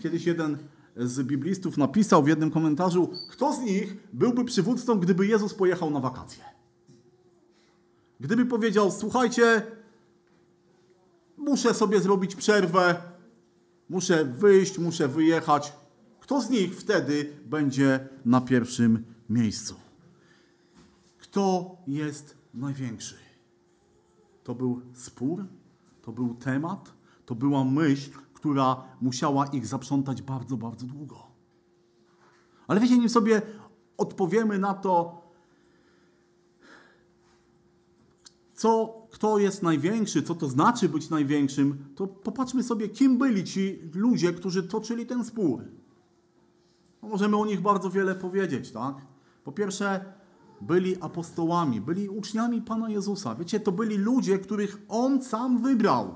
kiedyś 0.00 0.26
jeden 0.26 0.58
z 0.96 1.22
biblistów 1.22 1.76
napisał 1.76 2.22
w 2.22 2.28
jednym 2.28 2.50
komentarzu, 2.50 3.10
kto 3.30 3.52
z 3.52 3.60
nich 3.60 3.96
byłby 4.12 4.44
przywódcą, 4.44 4.98
gdyby 4.98 5.26
Jezus 5.26 5.54
pojechał 5.54 5.90
na 5.90 6.00
wakacje? 6.00 6.44
Gdyby 8.20 8.46
powiedział, 8.46 8.90
słuchajcie, 8.90 9.62
muszę 11.36 11.74
sobie 11.74 12.00
zrobić 12.00 12.36
przerwę, 12.36 13.02
muszę 13.88 14.24
wyjść, 14.24 14.78
muszę 14.78 15.08
wyjechać. 15.08 15.72
Kto 16.20 16.40
z 16.40 16.50
nich 16.50 16.80
wtedy 16.80 17.32
będzie 17.46 18.08
na 18.24 18.40
pierwszym 18.40 19.04
miejscu? 19.28 19.74
Kto 21.18 21.76
jest 21.86 22.36
największy? 22.54 23.16
To 24.44 24.54
był 24.54 24.82
spór, 24.94 25.46
to 26.02 26.12
był 26.12 26.34
temat, 26.34 26.92
to 27.26 27.34
była 27.34 27.64
myśl, 27.64 28.10
która 28.34 28.84
musiała 29.00 29.46
ich 29.46 29.66
zaprzątać 29.66 30.22
bardzo, 30.22 30.56
bardzo 30.56 30.86
długo. 30.86 31.26
Ale 32.66 32.80
wiecie, 32.80 32.98
nim 32.98 33.08
sobie 33.08 33.42
odpowiemy 33.96 34.58
na 34.58 34.74
to, 34.74 35.22
co, 38.54 38.97
kto 39.10 39.38
jest 39.38 39.62
największy, 39.62 40.22
co 40.22 40.34
to 40.34 40.48
znaczy 40.48 40.88
być 40.88 41.10
największym, 41.10 41.84
to 41.94 42.06
popatrzmy 42.06 42.62
sobie, 42.62 42.88
kim 42.88 43.18
byli 43.18 43.44
ci 43.44 43.78
ludzie, 43.94 44.32
którzy 44.32 44.62
toczyli 44.62 45.06
ten 45.06 45.24
spór. 45.24 45.64
No 47.02 47.08
możemy 47.08 47.36
o 47.36 47.46
nich 47.46 47.60
bardzo 47.60 47.90
wiele 47.90 48.14
powiedzieć, 48.14 48.70
tak? 48.70 48.94
Po 49.44 49.52
pierwsze, 49.52 50.04
byli 50.60 51.00
apostołami, 51.00 51.80
byli 51.80 52.08
uczniami 52.08 52.62
Pana 52.62 52.90
Jezusa. 52.90 53.34
Wiecie, 53.34 53.60
to 53.60 53.72
byli 53.72 53.96
ludzie, 53.96 54.38
których 54.38 54.78
On 54.88 55.22
sam 55.22 55.62
wybrał. 55.62 56.14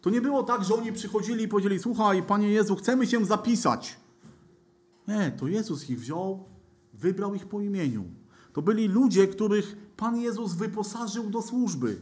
To 0.00 0.10
nie 0.10 0.20
było 0.20 0.42
tak, 0.42 0.64
że 0.64 0.74
oni 0.74 0.92
przychodzili 0.92 1.44
i 1.44 1.48
powiedzieli: 1.48 1.78
Słuchaj, 1.78 2.22
Panie 2.22 2.50
Jezu, 2.50 2.76
chcemy 2.76 3.06
się 3.06 3.24
zapisać. 3.24 3.96
Nie, 5.08 5.30
to 5.30 5.48
Jezus 5.48 5.90
ich 5.90 6.00
wziął, 6.00 6.44
wybrał 6.94 7.34
ich 7.34 7.46
po 7.46 7.60
imieniu. 7.60 8.04
To 8.52 8.62
byli 8.62 8.88
ludzie, 8.88 9.28
których 9.28 9.87
Pan 9.98 10.16
Jezus 10.16 10.52
wyposażył 10.52 11.30
do 11.30 11.42
służby. 11.42 12.00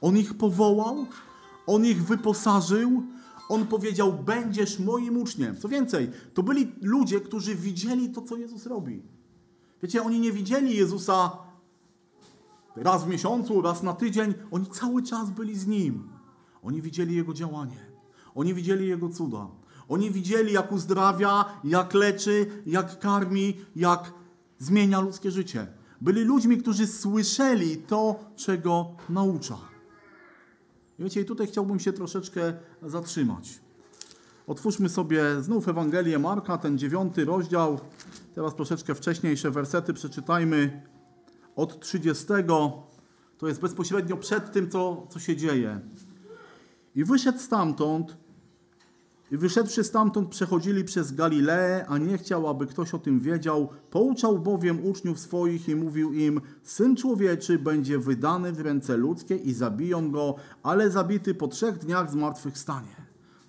On 0.00 0.16
ich 0.16 0.34
powołał, 0.34 1.06
on 1.66 1.84
ich 1.84 2.04
wyposażył, 2.04 3.02
on 3.48 3.66
powiedział: 3.66 4.12
Będziesz 4.12 4.78
moim 4.78 5.16
uczniem. 5.16 5.56
Co 5.56 5.68
więcej, 5.68 6.10
to 6.34 6.42
byli 6.42 6.72
ludzie, 6.80 7.20
którzy 7.20 7.54
widzieli 7.54 8.10
to, 8.10 8.22
co 8.22 8.36
Jezus 8.36 8.66
robi. 8.66 9.02
Wiecie, 9.82 10.02
oni 10.02 10.20
nie 10.20 10.32
widzieli 10.32 10.76
Jezusa 10.76 11.30
raz 12.76 13.04
w 13.04 13.08
miesiącu, 13.08 13.62
raz 13.62 13.82
na 13.82 13.92
tydzień. 13.92 14.34
Oni 14.50 14.66
cały 14.66 15.02
czas 15.02 15.30
byli 15.30 15.58
z 15.58 15.66
nim. 15.66 16.08
Oni 16.62 16.82
widzieli 16.82 17.16
Jego 17.16 17.34
działanie. 17.34 17.86
Oni 18.34 18.54
widzieli 18.54 18.88
Jego 18.88 19.08
cuda. 19.08 19.46
Oni 19.88 20.10
widzieli, 20.10 20.52
jak 20.52 20.72
uzdrawia, 20.72 21.44
jak 21.64 21.94
leczy, 21.94 22.62
jak 22.66 22.98
karmi, 22.98 23.56
jak 23.76 24.12
zmienia 24.58 25.00
ludzkie 25.00 25.30
życie. 25.30 25.77
Byli 26.00 26.24
ludźmi, 26.24 26.58
którzy 26.58 26.86
słyszeli 26.86 27.76
to, 27.76 28.20
czego 28.36 28.96
naucza. 29.08 29.58
Wiecie, 30.98 31.20
i 31.20 31.24
tutaj 31.24 31.46
chciałbym 31.46 31.80
się 31.80 31.92
troszeczkę 31.92 32.52
zatrzymać. 32.82 33.60
Otwórzmy 34.46 34.88
sobie 34.88 35.42
znów 35.42 35.68
Ewangelię 35.68 36.18
Marka, 36.18 36.58
ten 36.58 36.78
dziewiąty 36.78 37.24
rozdział. 37.24 37.80
Teraz 38.34 38.54
troszeczkę 38.54 38.94
wcześniejsze 38.94 39.50
wersety 39.50 39.94
przeczytajmy 39.94 40.82
od 41.56 41.80
30. 41.80 42.26
To 43.38 43.48
jest 43.48 43.60
bezpośrednio 43.60 44.16
przed 44.16 44.52
tym, 44.52 44.70
co, 44.70 45.06
co 45.10 45.18
się 45.18 45.36
dzieje. 45.36 45.80
I 46.94 47.04
wyszedł 47.04 47.38
stamtąd, 47.38 48.16
i 49.30 49.36
wyszedłszy 49.36 49.84
stamtąd 49.84 50.28
przechodzili 50.28 50.84
przez 50.84 51.12
Galileę, 51.12 51.86
a 51.86 51.98
nie 51.98 52.18
chciał, 52.18 52.48
aby 52.48 52.66
ktoś 52.66 52.94
o 52.94 52.98
tym 52.98 53.20
wiedział. 53.20 53.68
Pouczał 53.90 54.38
bowiem 54.38 54.84
uczniów 54.84 55.18
swoich 55.18 55.68
i 55.68 55.76
mówił 55.76 56.12
im, 56.12 56.40
Syn 56.62 56.96
Człowieczy 56.96 57.58
będzie 57.58 57.98
wydany 57.98 58.52
w 58.52 58.60
ręce 58.60 58.96
ludzkie 58.96 59.36
i 59.36 59.52
zabiją 59.52 60.10
go, 60.10 60.34
ale 60.62 60.90
zabity 60.90 61.34
po 61.34 61.48
trzech 61.48 61.78
dniach 61.78 62.10
zmartwychwstanie. 62.10 62.96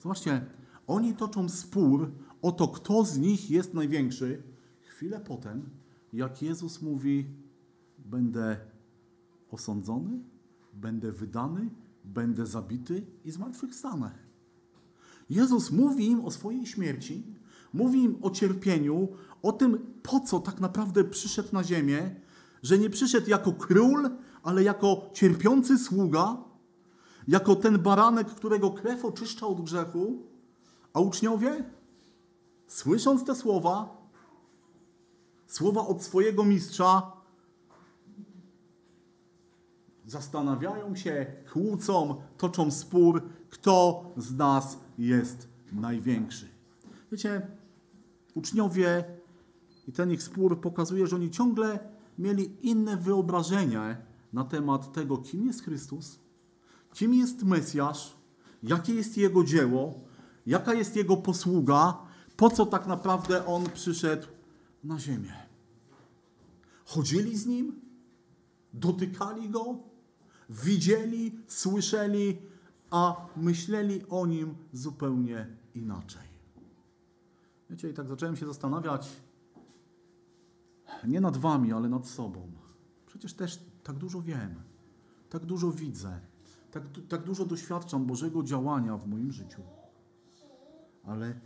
Zobaczcie, 0.02 0.46
oni 0.88 1.14
toczą 1.14 1.50
spór 1.50 2.12
o 2.42 2.52
to, 2.52 2.68
kto 2.68 3.06
z 3.06 3.18
nich 3.18 3.52
jest 3.52 3.74
największy. 3.74 4.44
Chwilę 4.82 5.20
potem, 5.28 5.70
jak 6.14 6.42
Jezus 6.42 6.82
mówi, 6.82 7.26
będę 7.98 8.58
osądzony, 9.52 10.20
będę 10.74 11.12
wydany, 11.12 11.70
będę 12.06 12.46
zabity 12.46 13.06
i 13.26 13.32
zmartwychwstanę. 13.32 14.29
Jezus 15.30 15.72
mówi 15.72 16.08
im 16.08 16.26
o 16.26 16.32
swojej 16.32 16.66
śmierci, 16.66 17.24
mówi 17.74 18.04
im 18.04 18.20
o 18.22 18.30
cierpieniu, 18.30 19.08
o 19.42 19.52
tym, 19.52 19.94
po 20.04 20.20
co 20.20 20.40
tak 20.40 20.60
naprawdę 20.60 21.04
przyszedł 21.04 21.50
na 21.52 21.64
ziemię, 21.64 22.16
że 22.64 22.78
nie 22.78 22.90
przyszedł 22.90 23.30
jako 23.30 23.54
król, 23.54 24.10
ale 24.44 24.64
jako 24.64 25.10
cierpiący 25.14 25.78
sługa, 25.78 26.38
jako 27.28 27.56
ten 27.56 27.80
baranek, 27.80 28.28
którego 28.28 28.72
krew 28.72 29.06
oczyszcza 29.06 29.48
od 29.48 29.62
grzechu, 29.62 30.24
a 30.94 31.00
uczniowie, 31.00 31.64
słysząc 32.68 33.26
te 33.26 33.36
słowa, 33.36 33.98
słowa 35.48 35.88
od 35.88 36.04
swojego 36.04 36.44
mistrza, 36.44 37.12
zastanawiają 40.06 40.96
się, 40.96 41.26
kłócą, 41.54 42.22
toczą 42.38 42.72
spór, 42.72 43.22
kto 43.50 44.04
z 44.18 44.36
nas 44.36 44.78
jest 44.98 45.48
największy. 45.72 46.48
Wiecie, 47.12 47.48
uczniowie 48.36 49.04
i 49.88 49.92
ten 49.92 50.12
ich 50.12 50.24
spór 50.24 50.62
pokazuje, 50.62 51.08
że 51.08 51.16
oni 51.16 51.32
ciągle 51.32 51.80
mieli 52.18 52.56
inne 52.62 52.98
wyobrażenie 52.98 53.98
na 54.34 54.44
temat 54.44 54.94
tego, 54.94 55.18
kim 55.18 55.46
jest 55.46 55.64
Chrystus, 55.64 56.20
kim 56.94 57.14
jest 57.14 57.44
Mesjasz, 57.44 58.16
jakie 58.64 58.94
jest 58.94 59.18
Jego 59.18 59.44
dzieło, 59.44 59.94
jaka 60.46 60.74
jest 60.74 60.96
Jego 60.96 61.18
posługa, 61.18 61.98
po 62.38 62.50
co 62.50 62.66
tak 62.66 62.88
naprawdę 62.88 63.46
On 63.46 63.70
przyszedł 63.70 64.28
na 64.84 65.00
ziemię. 65.00 65.34
Chodzili 66.86 67.38
z 67.38 67.46
Nim, 67.46 67.82
dotykali 68.74 69.50
Go, 69.50 69.78
widzieli, 70.50 71.40
słyszeli, 71.48 72.38
a 72.92 73.28
myśleli 73.36 74.02
o 74.10 74.26
nim 74.26 74.56
zupełnie 74.74 75.48
inaczej. 75.76 76.30
Wiecie, 77.70 77.90
i 77.90 77.94
tak 77.94 78.08
zacząłem 78.08 78.36
się 78.36 78.46
zastanawiać 78.46 79.22
nie 81.08 81.22
nad 81.22 81.38
wami, 81.38 81.74
ale 81.74 81.90
nad 81.90 82.08
sobą. 82.08 82.52
Przecież 83.06 83.34
też 83.34 83.60
tak 83.84 83.96
dużo 83.96 84.22
wiem, 84.22 84.56
tak 85.30 85.46
dużo 85.46 85.72
widzę, 85.72 86.20
tak, 86.72 86.84
tak 87.10 87.24
dużo 87.24 87.46
doświadczam 87.46 88.06
Bożego 88.06 88.44
działania 88.44 88.98
w 88.98 89.08
moim 89.08 89.32
życiu. 89.32 89.62
Ale 91.04 91.40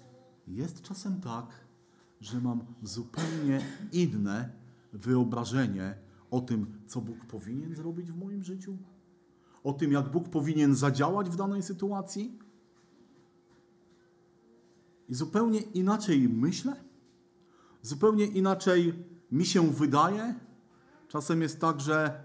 jest 0.48 0.82
czasem 0.82 1.22
tak, 1.22 1.48
że 2.22 2.42
mam 2.42 2.66
zupełnie 2.84 3.62
inne 3.92 4.50
wyobrażenie 4.94 5.96
o 6.32 6.42
tym, 6.42 6.82
co 6.88 7.02
Bóg 7.02 7.26
powinien 7.26 7.76
zrobić 7.76 8.12
w 8.12 8.18
moim 8.18 8.44
życiu 8.44 8.78
o 9.64 9.74
tym, 9.74 9.92
jak 9.92 10.12
Bóg 10.12 10.30
powinien 10.30 10.76
zadziałać 10.76 11.30
w 11.30 11.36
danej 11.36 11.64
sytuacji. 11.64 12.40
I 15.10 15.16
zupełnie 15.16 15.60
inaczej 15.60 16.30
myślę, 16.30 16.76
zupełnie 17.82 18.26
inaczej 18.26 18.94
mi 19.32 19.46
się 19.46 19.70
wydaje. 19.70 20.36
Czasem 21.08 21.42
jest 21.42 21.62
tak, 21.62 21.82
że 21.82 22.24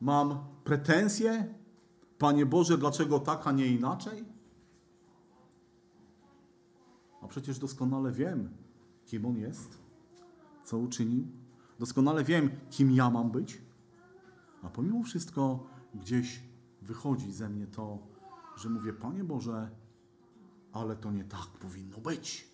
mam 0.00 0.44
pretensje. 0.64 1.54
Panie 2.18 2.46
Boże, 2.46 2.78
dlaczego 2.78 3.18
tak, 3.18 3.46
a 3.46 3.52
nie 3.52 3.66
inaczej? 3.66 4.24
A 7.22 7.28
przecież 7.28 7.58
doskonale 7.58 8.12
wiem, 8.12 8.50
kim 9.06 9.26
On 9.26 9.36
jest, 9.36 9.78
co 10.64 10.78
uczynił. 10.78 11.26
Doskonale 11.78 12.24
wiem, 12.24 12.50
kim 12.70 12.90
ja 12.90 13.10
mam 13.10 13.30
być. 13.30 13.62
A 14.62 14.68
pomimo 14.68 15.02
wszystko 15.02 15.66
gdzieś 15.94 16.40
wychodzi 16.82 17.32
ze 17.32 17.48
mnie 17.48 17.66
to, 17.66 17.98
że 18.56 18.68
mówię, 18.68 18.92
Panie 18.92 19.24
Boże, 19.24 19.70
ale 20.72 20.96
to 20.96 21.12
nie 21.12 21.24
tak 21.24 21.48
powinno 21.60 21.98
być. 21.98 22.52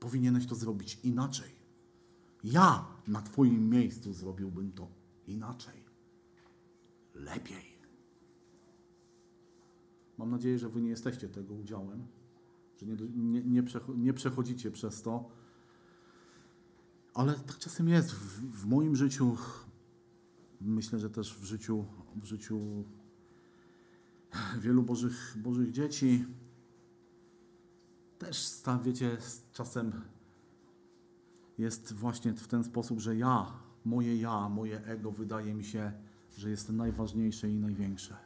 Powinieneś 0.00 0.46
to 0.46 0.54
zrobić 0.54 1.00
inaczej. 1.02 1.50
Ja 2.44 2.86
na 3.08 3.22
Twoim 3.22 3.70
miejscu 3.70 4.12
zrobiłbym 4.12 4.72
to 4.72 4.88
inaczej. 5.26 5.84
Lepiej. 7.14 7.78
Mam 10.18 10.30
nadzieję, 10.30 10.58
że 10.58 10.68
Wy 10.68 10.82
nie 10.82 10.88
jesteście 10.88 11.28
tego 11.28 11.54
udziałem, 11.54 12.06
że 12.76 12.86
nie, 12.86 12.96
nie, 13.16 13.42
nie, 13.42 13.62
nie 13.96 14.12
przechodzicie 14.12 14.70
przez 14.70 15.02
to. 15.02 15.30
Ale 17.14 17.34
tak 17.34 17.58
czasem 17.58 17.88
jest 17.88 18.12
w, 18.12 18.40
w 18.62 18.66
moim 18.66 18.96
życiu, 18.96 19.36
myślę, 20.60 20.98
że 20.98 21.10
też 21.10 21.34
w 21.34 21.44
życiu, 21.44 21.84
w 22.16 22.24
życiu 22.24 22.84
wielu 24.60 24.82
Bożych, 24.82 25.36
Bożych 25.36 25.72
dzieci. 25.72 26.24
też, 28.18 28.62
wiecie, 28.84 29.16
czasem 29.52 29.92
jest 31.58 31.92
właśnie 31.92 32.32
w 32.32 32.48
ten 32.48 32.64
sposób, 32.64 33.00
że 33.00 33.16
ja, 33.16 33.52
moje 33.84 34.16
ja, 34.16 34.48
moje 34.48 34.84
ego 34.84 35.12
wydaje 35.12 35.54
mi 35.54 35.64
się, 35.64 35.92
że 36.36 36.50
jest 36.50 36.70
najważniejsze 36.70 37.50
i 37.50 37.54
największe. 37.54 38.16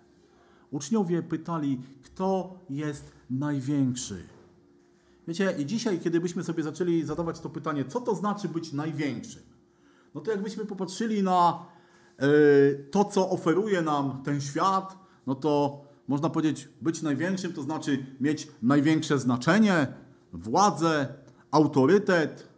Uczniowie 0.71 1.23
pytali, 1.23 1.81
kto 2.03 2.59
jest 2.71 3.12
największy. 3.31 4.23
Wiecie, 5.29 5.55
i 5.59 5.67
dzisiaj, 5.67 6.01
kiedy 6.01 6.21
byśmy 6.21 6.45
sobie 6.45 6.62
zaczęli 6.62 7.03
zadawać 7.03 7.41
to 7.41 7.51
pytanie, 7.51 7.85
co 7.85 8.01
to 8.01 8.15
znaczy 8.15 8.49
być 8.49 8.73
największym, 8.73 9.43
no 10.15 10.21
to 10.21 10.31
jakbyśmy 10.31 10.67
popatrzyli 10.67 11.23
na 11.23 11.67
to, 12.90 13.04
co 13.04 13.31
oferuje 13.31 13.83
nam 13.83 14.23
ten 14.23 14.40
świat, 14.40 14.99
no 15.26 15.35
to 15.35 15.83
można 16.09 16.31
powiedzieć, 16.31 16.69
być 16.81 17.02
największym 17.02 17.52
to 17.52 17.62
znaczy 17.62 18.07
mieć 18.21 18.49
największe 18.62 19.19
znaczenie, 19.19 19.87
władzę, 20.33 21.14
autorytet. 21.50 22.49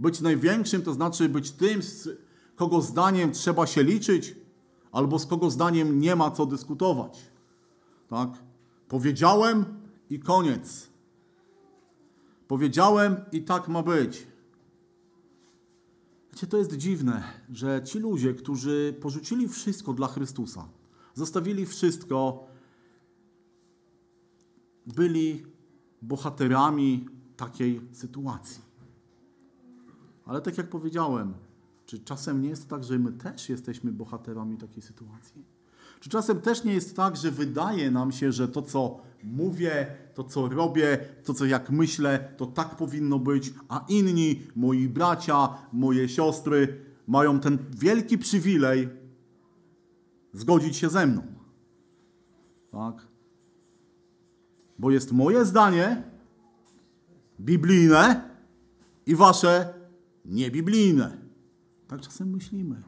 Być 0.00 0.20
największym 0.20 0.82
to 0.82 0.92
znaczy 0.92 1.28
być 1.28 1.50
tym, 1.50 1.82
z 1.82 2.08
kogo 2.56 2.80
zdaniem 2.80 3.32
trzeba 3.32 3.66
się 3.66 3.82
liczyć, 3.82 4.36
albo 4.92 5.18
z 5.18 5.26
kogo 5.26 5.50
zdaniem 5.50 6.00
nie 6.00 6.16
ma 6.16 6.30
co 6.30 6.46
dyskutować. 6.46 7.18
Tak? 8.08 8.28
Powiedziałem 8.88 9.64
i 10.10 10.20
koniec. 10.20 10.88
Powiedziałem 12.48 13.16
i 13.32 13.42
tak 13.42 13.68
ma 13.68 13.82
być. 13.82 14.26
Wiecie, 16.36 16.46
to 16.46 16.56
jest 16.56 16.76
dziwne, 16.76 17.22
że 17.52 17.82
ci 17.84 17.98
ludzie, 17.98 18.34
którzy 18.34 18.94
porzucili 19.00 19.48
wszystko 19.48 19.92
dla 19.92 20.08
Chrystusa, 20.08 20.68
zostawili 21.14 21.66
wszystko, 21.66 22.46
byli 24.86 25.46
bohaterami 26.02 27.08
takiej 27.36 27.80
sytuacji. 27.92 28.62
Ale 30.24 30.40
tak 30.40 30.58
jak 30.58 30.70
powiedziałem, 30.70 31.34
czy 31.86 31.98
czasem 31.98 32.42
nie 32.42 32.48
jest 32.48 32.68
tak, 32.68 32.84
że 32.84 32.98
my 32.98 33.12
też 33.12 33.48
jesteśmy 33.48 33.92
bohaterami 33.92 34.56
takiej 34.56 34.82
sytuacji? 34.82 35.44
Czy 36.00 36.10
czasem 36.10 36.40
też 36.40 36.64
nie 36.64 36.74
jest 36.74 36.96
tak, 36.96 37.16
że 37.16 37.30
wydaje 37.30 37.90
nam 37.90 38.12
się, 38.12 38.32
że 38.32 38.48
to, 38.48 38.62
co 38.62 39.00
mówię, 39.24 39.86
to, 40.14 40.24
co 40.24 40.48
robię, 40.48 40.98
to, 41.24 41.34
co 41.34 41.44
jak 41.44 41.70
myślę, 41.70 42.28
to 42.36 42.46
tak 42.46 42.76
powinno 42.76 43.18
być, 43.18 43.52
a 43.68 43.84
inni, 43.88 44.42
moi 44.56 44.88
bracia, 44.88 45.48
moje 45.72 46.08
siostry, 46.08 46.84
mają 47.06 47.40
ten 47.40 47.58
wielki 47.70 48.18
przywilej 48.18 48.88
zgodzić 50.32 50.76
się 50.76 50.88
ze 50.88 51.06
mną? 51.06 51.22
Tak? 52.72 53.06
Bo 54.78 54.90
jest 54.90 55.12
moje 55.12 55.44
zdanie 55.44 56.02
biblijne 57.40 58.30
i 59.06 59.16
wasze 59.16 59.74
niebiblijne. 60.24 61.16
Tak 61.88 62.00
czasem 62.00 62.30
myślimy. 62.30 62.82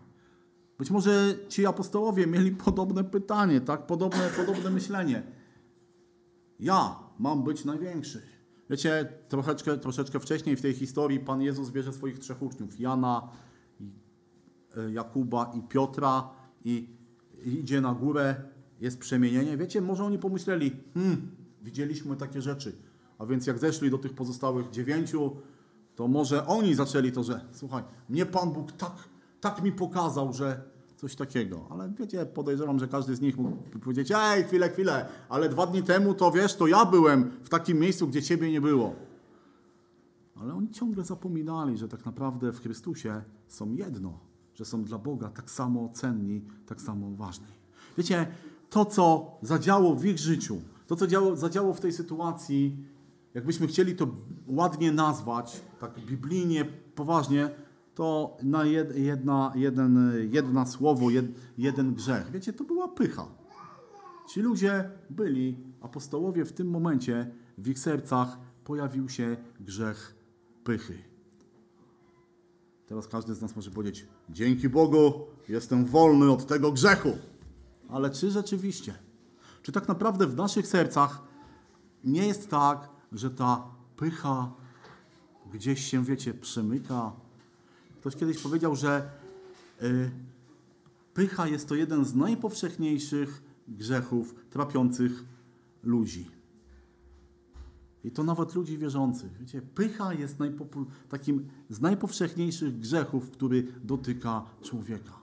Być 0.78 0.90
może 0.90 1.34
ci 1.48 1.66
apostołowie 1.66 2.26
mieli 2.26 2.50
podobne 2.50 3.04
pytanie, 3.04 3.60
tak? 3.60 3.86
Podobne, 3.86 4.30
podobne 4.36 4.70
myślenie. 4.70 5.22
Ja 6.60 6.96
mam 7.18 7.44
być 7.44 7.64
największy. 7.64 8.22
Wiecie, 8.70 9.12
troszeczkę, 9.28 9.78
troszeczkę 9.78 10.20
wcześniej 10.20 10.56
w 10.56 10.62
tej 10.62 10.74
historii 10.74 11.20
Pan 11.20 11.42
Jezus 11.42 11.70
bierze 11.70 11.92
swoich 11.92 12.18
trzech 12.18 12.42
uczniów, 12.42 12.80
Jana, 12.80 13.28
e, 14.76 14.92
Jakuba 14.92 15.52
i 15.54 15.62
Piotra 15.62 16.30
i 16.64 16.88
idzie 17.44 17.80
na 17.80 17.94
górę, 17.94 18.36
jest 18.80 18.98
przemienienie. 18.98 19.56
Wiecie, 19.56 19.80
może 19.80 20.04
oni 20.04 20.18
pomyśleli, 20.18 20.72
hmm, 20.94 21.30
widzieliśmy 21.62 22.16
takie 22.16 22.42
rzeczy. 22.42 22.72
A 23.18 23.26
więc 23.26 23.46
jak 23.46 23.58
zeszli 23.58 23.90
do 23.90 23.98
tych 23.98 24.14
pozostałych 24.14 24.70
dziewięciu, 24.70 25.36
to 25.96 26.08
może 26.08 26.46
oni 26.46 26.74
zaczęli 26.74 27.12
to, 27.12 27.22
że 27.22 27.40
słuchaj, 27.52 27.84
mnie 28.08 28.26
Pan 28.26 28.52
Bóg 28.52 28.72
tak, 28.72 29.08
tak 29.40 29.62
mi 29.62 29.72
pokazał, 29.72 30.32
że 30.32 30.62
coś 30.96 31.16
takiego. 31.16 31.66
Ale 31.70 31.92
wiecie, 31.98 32.26
podejrzewam, 32.26 32.78
że 32.78 32.88
każdy 32.88 33.16
z 33.16 33.20
nich 33.20 33.38
mógł 33.38 33.78
powiedzieć, 33.80 34.12
ej, 34.16 34.44
chwilę, 34.44 34.70
chwilę, 34.70 35.08
ale 35.28 35.48
dwa 35.48 35.66
dni 35.66 35.82
temu 35.82 36.14
to 36.14 36.30
wiesz, 36.30 36.56
to 36.56 36.66
ja 36.66 36.84
byłem 36.84 37.30
w 37.44 37.48
takim 37.48 37.78
miejscu, 37.78 38.08
gdzie 38.08 38.22
Ciebie 38.22 38.52
nie 38.52 38.60
było. 38.60 38.94
Ale 40.40 40.54
oni 40.54 40.70
ciągle 40.70 41.04
zapominali, 41.04 41.78
że 41.78 41.88
tak 41.88 42.06
naprawdę 42.06 42.52
w 42.52 42.60
Chrystusie 42.60 43.22
są 43.48 43.72
jedno, 43.72 44.18
że 44.54 44.64
są 44.64 44.84
dla 44.84 44.98
Boga 44.98 45.28
tak 45.28 45.50
samo 45.50 45.88
cenni, 45.88 46.44
tak 46.66 46.80
samo 46.80 47.10
ważni. 47.10 47.46
Wiecie, 47.98 48.26
to, 48.70 48.84
co 48.84 49.30
zadziało 49.42 49.94
w 49.94 50.04
ich 50.04 50.18
życiu, 50.18 50.60
to, 50.86 50.96
co 50.96 51.06
działo, 51.06 51.36
zadziało 51.36 51.74
w 51.74 51.80
tej 51.80 51.92
sytuacji, 51.92 52.84
jakbyśmy 53.34 53.66
chcieli 53.66 53.96
to 53.96 54.06
ładnie 54.46 54.92
nazwać, 54.92 55.60
tak 55.80 56.00
biblijnie, 56.00 56.64
poważnie, 56.94 57.50
to 57.98 58.36
na 58.42 58.64
jedna, 58.64 59.52
jeden, 59.54 60.66
słowo, 60.66 61.10
jed, 61.10 61.26
jeden 61.58 61.94
grzech. 61.94 62.30
Wiecie, 62.30 62.52
to 62.52 62.64
była 62.64 62.88
pycha. 62.88 63.26
Ci 64.28 64.40
ludzie 64.40 64.90
byli, 65.10 65.56
apostołowie 65.80 66.44
w 66.44 66.52
tym 66.52 66.70
momencie, 66.70 67.30
w 67.58 67.68
ich 67.68 67.78
sercach 67.78 68.38
pojawił 68.64 69.08
się 69.08 69.36
grzech 69.60 70.14
pychy. 70.64 70.98
Teraz 72.86 73.08
każdy 73.08 73.34
z 73.34 73.42
nas 73.42 73.56
może 73.56 73.70
powiedzieć: 73.70 74.06
Dzięki 74.30 74.68
Bogu 74.68 75.12
jestem 75.48 75.84
wolny 75.84 76.32
od 76.32 76.46
tego 76.46 76.72
grzechu. 76.72 77.12
Ale 77.88 78.10
czy 78.10 78.30
rzeczywiście? 78.30 78.94
Czy 79.62 79.72
tak 79.72 79.88
naprawdę 79.88 80.26
w 80.26 80.36
naszych 80.36 80.66
sercach 80.66 81.22
nie 82.04 82.26
jest 82.26 82.50
tak, 82.50 82.88
że 83.12 83.30
ta 83.30 83.70
pycha 83.96 84.52
gdzieś 85.52 85.84
się, 85.84 86.04
wiecie, 86.04 86.34
przemyka? 86.34 87.27
Ktoś 88.08 88.20
kiedyś 88.20 88.38
powiedział, 88.38 88.76
że 88.76 89.10
y, 89.82 90.10
pycha 91.14 91.48
jest 91.48 91.68
to 91.68 91.74
jeden 91.74 92.04
z 92.04 92.14
najpowszechniejszych 92.14 93.42
grzechów 93.68 94.34
trapiących 94.50 95.24
ludzi. 95.82 96.30
I 98.04 98.10
to 98.10 98.24
nawet 98.24 98.54
ludzi 98.54 98.78
wierzących. 98.78 99.38
Wiecie, 99.38 99.62
pycha 99.62 100.14
jest 100.14 100.36
takim 101.08 101.48
z 101.70 101.80
najpowszechniejszych 101.80 102.78
grzechów, 102.78 103.30
który 103.30 103.66
dotyka 103.84 104.44
człowieka. 104.62 105.14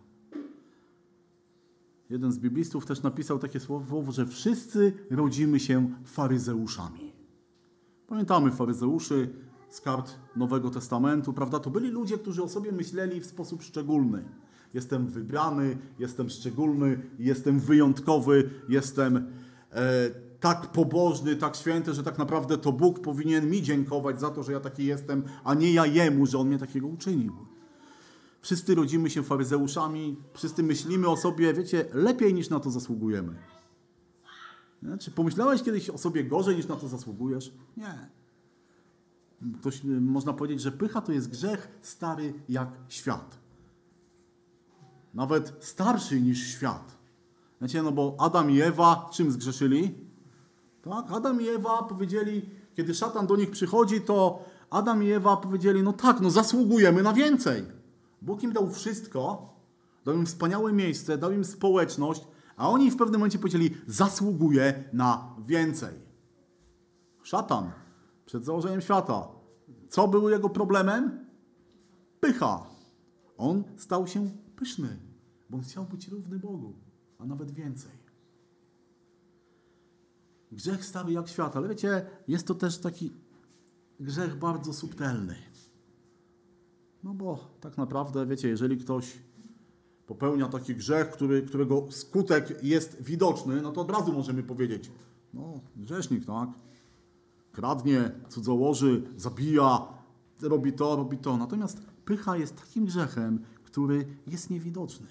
Jeden 2.10 2.32
z 2.32 2.40
biblistów 2.40 2.86
też 2.86 3.04
napisał 3.04 3.40
takie 3.40 3.60
słowo, 3.60 4.12
że 4.12 4.26
wszyscy 4.26 4.94
rodzimy 5.10 5.60
się 5.60 5.90
faryzeuszami. 6.04 7.14
Pamiętamy 8.08 8.52
faryzeuszy 8.52 9.30
z 9.76 9.82
kart 9.82 10.16
Nowego 10.36 10.70
Testamentu, 10.70 11.34
prawda? 11.34 11.60
To 11.60 11.70
byli 11.70 11.90
ludzie, 11.90 12.18
którzy 12.18 12.44
o 12.44 12.48
sobie 12.48 12.72
myśleli 12.72 13.22
w 13.22 13.26
sposób 13.26 13.64
szczególny. 13.64 14.24
Jestem 14.74 15.08
wybrany, 15.08 15.78
jestem 16.00 16.30
szczególny, 16.30 17.02
jestem 17.20 17.60
wyjątkowy, 17.60 18.50
jestem 18.70 19.18
e, 19.72 20.10
tak 20.40 20.72
pobożny, 20.72 21.36
tak 21.36 21.56
święty, 21.56 21.94
że 21.94 22.04
tak 22.04 22.18
naprawdę 22.18 22.58
to 22.58 22.72
Bóg 22.72 23.00
powinien 23.00 23.50
mi 23.50 23.62
dziękować 23.62 24.20
za 24.20 24.30
to, 24.30 24.44
że 24.44 24.52
ja 24.52 24.60
taki 24.60 24.86
jestem, 24.86 25.24
a 25.44 25.54
nie 25.54 25.74
ja 25.74 25.86
Jemu, 25.86 26.26
że 26.26 26.38
On 26.38 26.48
mnie 26.48 26.60
takiego 26.60 26.88
uczynił. 26.88 27.34
Wszyscy 28.42 28.76
rodzimy 28.76 29.10
się 29.10 29.24
faryzeuszami, 29.24 30.16
wszyscy 30.34 30.64
myślimy 30.64 31.08
o 31.08 31.18
sobie, 31.18 31.54
wiecie, 31.54 31.86
lepiej 31.94 32.34
niż 32.34 32.50
na 32.50 32.60
to 32.60 32.72
zasługujemy. 32.72 33.36
Nie? 34.84 34.98
Czy 34.98 35.12
pomyślałeś 35.12 35.64
kiedyś 35.64 35.90
o 35.90 35.98
sobie 35.98 36.24
gorzej 36.24 36.56
niż 36.56 36.68
na 36.68 36.76
to 36.76 36.88
zasługujesz? 36.88 37.52
Nie. 37.78 38.15
Ktoś, 39.60 39.82
można 40.02 40.34
powiedzieć, 40.34 40.62
że 40.62 40.72
pycha 40.72 41.02
to 41.02 41.12
jest 41.12 41.30
grzech 41.30 41.80
stary 41.82 42.34
jak 42.50 42.70
świat. 42.88 43.38
Nawet 45.14 45.54
starszy 45.60 46.22
niż 46.22 46.48
świat. 46.48 46.98
Wiecie, 47.62 47.84
no 47.84 47.92
bo 47.92 48.16
Adam 48.20 48.52
i 48.52 48.62
Ewa 48.62 49.10
czym 49.14 49.32
zgrzeszyli? 49.32 49.96
Tak, 50.82 51.12
Adam 51.12 51.42
i 51.42 51.48
Ewa 51.48 51.84
powiedzieli, 51.84 52.50
kiedy 52.76 52.94
szatan 52.94 53.28
do 53.28 53.36
nich 53.36 53.52
przychodzi, 53.52 54.02
to 54.02 54.44
Adam 54.70 55.04
i 55.04 55.12
Ewa 55.12 55.38
powiedzieli, 55.38 55.84
no 55.84 55.94
tak, 55.94 56.22
no 56.22 56.30
zasługujemy 56.30 57.04
na 57.04 57.14
więcej. 57.14 57.66
Bóg 58.22 58.44
im 58.44 58.54
dał 58.54 58.70
wszystko, 58.70 59.54
dał 60.06 60.16
im 60.16 60.26
wspaniałe 60.26 60.74
miejsce, 60.74 61.18
dał 61.18 61.32
im 61.32 61.46
społeczność, 61.46 62.28
a 62.58 62.70
oni 62.70 62.92
w 62.92 62.98
pewnym 62.98 63.20
momencie 63.20 63.40
powiedzieli, 63.40 63.78
zasługuje 63.88 64.84
na 64.94 65.36
więcej. 65.46 65.94
Szatan 67.24 67.72
przed 68.26 68.46
założeniem 68.46 68.82
świata. 68.82 69.28
Co 69.90 70.08
było 70.08 70.30
jego 70.30 70.50
problemem? 70.50 71.26
Pycha. 72.20 72.66
On 73.38 73.64
stał 73.78 74.08
się 74.08 74.30
pyszny, 74.56 74.98
bo 75.50 75.58
on 75.58 75.64
chciał 75.64 75.86
być 75.86 76.08
równy 76.08 76.40
Bogu, 76.40 76.74
a 77.20 77.26
nawet 77.26 77.52
więcej. 77.52 77.92
Grzech 80.52 80.86
stary 80.86 81.14
jak 81.14 81.28
świat, 81.28 81.56
ale 81.56 81.70
wiecie, 81.70 82.06
jest 82.28 82.48
to 82.48 82.56
też 82.56 82.78
taki 82.78 83.12
grzech 84.00 84.40
bardzo 84.40 84.74
subtelny. 84.74 85.36
No 87.04 87.14
bo 87.14 87.58
tak 87.62 87.78
naprawdę, 87.78 88.26
wiecie, 88.26 88.48
jeżeli 88.48 88.78
ktoś 88.78 89.18
popełnia 90.08 90.48
taki 90.48 90.76
grzech, 90.76 91.10
który, 91.10 91.42
którego 91.42 91.92
skutek 91.92 92.64
jest 92.64 93.02
widoczny, 93.02 93.62
no 93.62 93.72
to 93.72 93.82
od 93.82 93.92
razu 93.92 94.14
możemy 94.14 94.44
powiedzieć, 94.44 94.92
no 95.34 95.60
grzesznik, 95.76 96.26
tak? 96.26 96.50
Kradnie, 97.56 98.12
cudzołoży, 98.30 99.04
zabija, 99.18 99.88
robi 100.42 100.74
to, 100.74 100.96
robi 100.96 101.18
to. 101.18 101.38
Natomiast 101.38 101.78
pycha 102.06 102.38
jest 102.38 102.56
takim 102.56 102.86
grzechem, 102.86 103.40
który 103.64 104.06
jest 104.28 104.50
niewidoczny. 104.50 105.08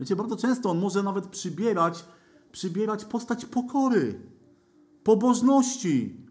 Wiecie, 0.00 0.16
bardzo 0.16 0.36
często 0.36 0.70
on 0.70 0.78
może 0.78 1.02
nawet 1.02 1.26
przybierać, 1.26 2.04
przybierać 2.52 3.04
postać 3.04 3.44
pokory, 3.44 4.20
pobożności. 5.02 6.26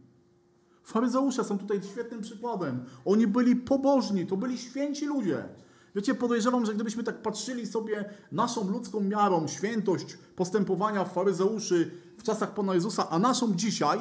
Faryzeusze 0.83 1.43
są 1.43 1.57
tutaj 1.57 1.81
świetnym 1.91 2.21
przykładem. 2.21 2.83
Oni 3.05 3.27
byli 3.27 3.55
pobożni, 3.55 4.27
to 4.27 4.37
byli 4.37 4.57
święci 4.57 5.05
ludzie. 5.05 5.49
Wiecie, 5.95 6.15
podejrzewam, 6.15 6.65
że 6.65 6.73
gdybyśmy 6.73 7.03
tak 7.03 7.21
patrzyli 7.21 7.67
sobie 7.67 8.09
naszą 8.31 8.71
ludzką 8.71 8.99
miarą, 8.99 9.47
świętość 9.47 10.17
postępowania 10.35 11.05
faryzeuszy 11.05 11.91
w 12.17 12.23
czasach 12.23 12.53
Pana 12.53 12.73
Jezusa, 12.73 13.09
a 13.09 13.19
naszą 13.19 13.55
dzisiaj, 13.55 13.99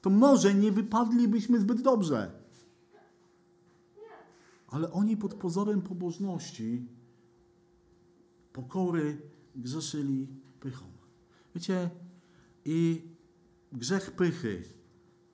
to 0.00 0.10
może 0.10 0.54
nie 0.54 0.72
wypadlibyśmy 0.72 1.60
zbyt 1.60 1.82
dobrze. 1.82 2.32
Ale 4.68 4.92
oni 4.92 5.16
pod 5.16 5.34
pozorem 5.34 5.82
pobożności, 5.82 6.88
pokory, 8.52 9.22
grzeszyli 9.56 10.28
pychą. 10.60 10.84
Wiecie, 11.54 11.90
i 12.64 13.02
grzech 13.72 14.10
pychy, 14.10 14.62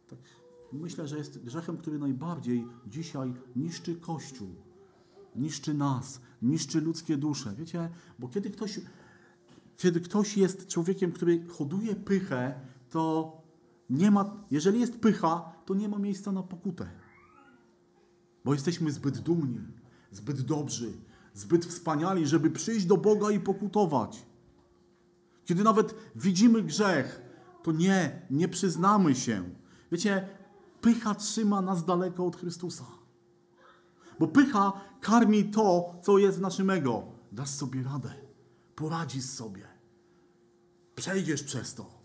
tak 0.08 0.18
myślę, 0.72 1.08
że 1.08 1.18
jest 1.18 1.44
grzechem, 1.44 1.76
który 1.76 1.98
najbardziej 1.98 2.66
dzisiaj 2.86 3.34
niszczy 3.56 3.96
Kościół, 3.96 4.48
niszczy 5.36 5.74
nas, 5.74 6.20
niszczy 6.42 6.80
ludzkie 6.80 7.16
dusze. 7.16 7.54
Wiecie, 7.58 7.90
bo 8.18 8.28
kiedy 8.28 8.50
ktoś, 8.50 8.80
kiedy 9.76 10.00
ktoś 10.00 10.36
jest 10.36 10.66
człowiekiem, 10.66 11.12
który 11.12 11.46
hoduje 11.46 11.96
pychę, 11.96 12.60
to 12.90 13.43
nie 13.90 14.10
ma, 14.10 14.36
jeżeli 14.50 14.80
jest 14.80 14.98
pycha, 14.98 15.52
to 15.66 15.74
nie 15.74 15.88
ma 15.88 15.98
miejsca 15.98 16.32
na 16.32 16.42
pokutę. 16.42 16.90
Bo 18.44 18.52
jesteśmy 18.52 18.92
zbyt 18.92 19.18
dumni, 19.18 19.60
zbyt 20.10 20.40
dobrzy, 20.40 20.92
zbyt 21.34 21.66
wspaniali, 21.66 22.26
żeby 22.26 22.50
przyjść 22.50 22.86
do 22.86 22.96
Boga 22.96 23.30
i 23.30 23.40
pokutować. 23.40 24.26
Kiedy 25.44 25.64
nawet 25.64 25.94
widzimy 26.16 26.62
grzech, 26.62 27.22
to 27.62 27.72
nie, 27.72 28.26
nie 28.30 28.48
przyznamy 28.48 29.14
się. 29.14 29.50
Wiecie, 29.92 30.28
pycha 30.80 31.14
trzyma 31.14 31.60
nas 31.62 31.84
daleko 31.84 32.26
od 32.26 32.36
Chrystusa. 32.36 32.84
Bo 34.18 34.28
pycha 34.28 34.72
karmi 35.00 35.44
to, 35.44 35.94
co 36.02 36.18
jest 36.18 36.38
w 36.38 36.40
naszym 36.40 36.70
ego. 36.70 37.02
Dasz 37.32 37.50
sobie 37.50 37.82
radę, 37.82 38.14
poradzisz 38.74 39.24
sobie, 39.24 39.66
przejdziesz 40.94 41.42
przez 41.42 41.74
to. 41.74 42.03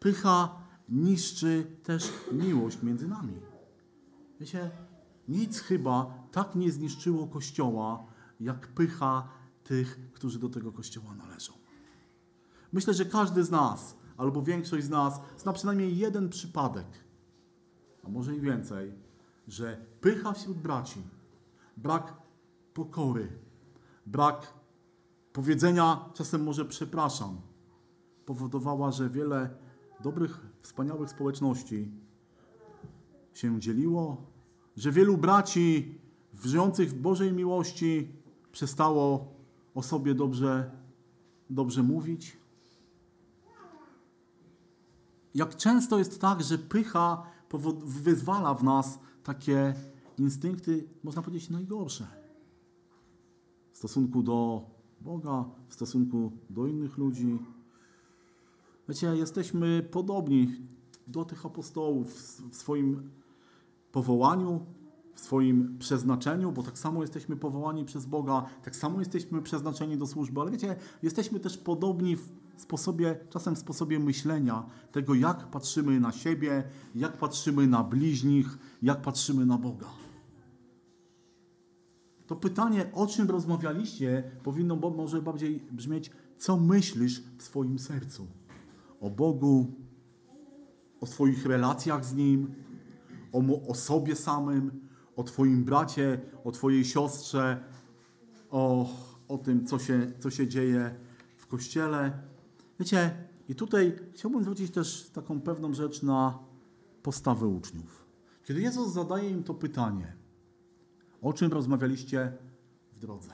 Pycha 0.00 0.58
niszczy 0.88 1.76
też 1.82 2.12
miłość 2.32 2.82
między 2.82 3.08
nami. 3.08 3.40
Wiecie, 4.40 4.70
nic 5.28 5.60
chyba 5.60 6.14
tak 6.32 6.54
nie 6.54 6.72
zniszczyło 6.72 7.26
Kościoła, 7.26 8.06
jak 8.40 8.66
pycha 8.66 9.28
tych, 9.64 10.12
którzy 10.12 10.38
do 10.38 10.48
tego 10.48 10.72
Kościoła 10.72 11.14
należą. 11.14 11.52
Myślę, 12.72 12.94
że 12.94 13.04
każdy 13.04 13.44
z 13.44 13.50
nas, 13.50 13.96
albo 14.16 14.42
większość 14.42 14.86
z 14.86 14.90
nas, 14.90 15.20
zna 15.38 15.52
przynajmniej 15.52 15.98
jeden 15.98 16.28
przypadek, 16.28 16.86
a 18.04 18.08
może 18.08 18.36
i 18.36 18.40
więcej, 18.40 18.92
że 19.48 19.86
pycha 20.00 20.32
wśród 20.32 20.58
braci, 20.58 21.02
brak 21.76 22.12
pokory, 22.74 23.28
brak 24.06 24.54
powiedzenia 25.32 26.10
czasem 26.14 26.42
może 26.44 26.64
przepraszam, 26.64 27.40
powodowała, 28.26 28.92
że 28.92 29.10
wiele 29.10 29.50
dobrych, 30.00 30.46
wspaniałych 30.62 31.10
społeczności 31.10 31.90
się 33.34 33.60
dzieliło, 33.60 34.16
że 34.76 34.92
wielu 34.92 35.16
braci 35.18 35.98
żyjących 36.44 36.90
w 36.90 36.94
Bożej 36.94 37.32
miłości 37.32 38.08
przestało 38.52 39.34
o 39.74 39.82
sobie 39.82 40.14
dobrze, 40.14 40.70
dobrze 41.50 41.82
mówić. 41.82 42.36
Jak 45.34 45.56
często 45.56 45.98
jest 45.98 46.20
tak, 46.20 46.42
że 46.42 46.58
pycha 46.58 47.22
wyzwala 47.84 48.54
w 48.54 48.64
nas 48.64 48.98
takie 49.22 49.74
instynkty, 50.18 50.88
można 51.04 51.22
powiedzieć, 51.22 51.50
najgorsze. 51.50 52.06
W 53.72 53.78
stosunku 53.78 54.22
do 54.22 54.70
Boga, 55.00 55.44
w 55.68 55.74
stosunku 55.74 56.32
do 56.50 56.66
innych 56.66 56.98
ludzi. 56.98 57.38
Wiecie, 58.88 59.16
jesteśmy 59.16 59.82
podobni 59.90 60.48
do 61.06 61.24
tych 61.24 61.46
apostołów 61.46 62.14
w 62.50 62.56
swoim 62.56 63.10
powołaniu, 63.92 64.66
w 65.14 65.20
swoim 65.20 65.78
przeznaczeniu, 65.78 66.52
bo 66.52 66.62
tak 66.62 66.78
samo 66.78 67.02
jesteśmy 67.02 67.36
powołani 67.36 67.84
przez 67.84 68.06
Boga, 68.06 68.46
tak 68.62 68.76
samo 68.76 68.98
jesteśmy 68.98 69.42
przeznaczeni 69.42 69.96
do 69.96 70.06
służby, 70.06 70.40
ale 70.40 70.50
wiecie, 70.50 70.76
jesteśmy 71.02 71.40
też 71.40 71.58
podobni 71.58 72.16
w 72.16 72.28
sposobie, 72.56 73.18
czasem 73.30 73.56
w 73.56 73.58
sposobie 73.58 73.98
myślenia 73.98 74.66
tego, 74.92 75.14
jak 75.14 75.50
patrzymy 75.50 76.00
na 76.00 76.12
siebie, 76.12 76.64
jak 76.94 77.16
patrzymy 77.16 77.66
na 77.66 77.84
bliźnich, 77.84 78.58
jak 78.82 79.02
patrzymy 79.02 79.46
na 79.46 79.58
Boga. 79.58 79.88
To 82.26 82.36
pytanie, 82.36 82.90
o 82.92 83.06
czym 83.06 83.30
rozmawialiście, 83.30 84.30
powinno 84.42 84.76
może 84.76 85.22
bardziej 85.22 85.60
brzmieć, 85.72 86.10
co 86.38 86.56
myślisz 86.56 87.22
w 87.38 87.42
swoim 87.42 87.78
sercu? 87.78 88.26
O 89.00 89.10
Bogu, 89.10 89.74
o 91.00 91.06
swoich 91.06 91.46
relacjach 91.46 92.04
z 92.04 92.14
Nim, 92.14 92.54
o, 93.32 93.68
o 93.68 93.74
sobie 93.74 94.16
samym, 94.16 94.88
o 95.16 95.22
Twoim 95.22 95.64
bracie, 95.64 96.20
o 96.44 96.52
Twojej 96.52 96.84
siostrze, 96.84 97.64
o, 98.50 98.88
o 99.28 99.38
tym, 99.38 99.66
co 99.66 99.78
się, 99.78 100.12
co 100.18 100.30
się 100.30 100.48
dzieje 100.48 100.94
w 101.36 101.46
kościele. 101.46 102.12
Wiecie, 102.80 103.26
i 103.48 103.54
tutaj 103.54 103.98
chciałbym 104.14 104.42
zwrócić 104.42 104.70
też 104.70 105.10
taką 105.10 105.40
pewną 105.40 105.74
rzecz 105.74 106.02
na 106.02 106.38
postawę 107.02 107.46
uczniów. 107.46 108.06
Kiedy 108.44 108.60
Jezus 108.60 108.92
zadaje 108.92 109.30
im 109.30 109.44
to 109.44 109.54
pytanie, 109.54 110.16
o 111.22 111.32
czym 111.32 111.52
rozmawialiście 111.52 112.32
w 112.92 112.98
drodze? 112.98 113.32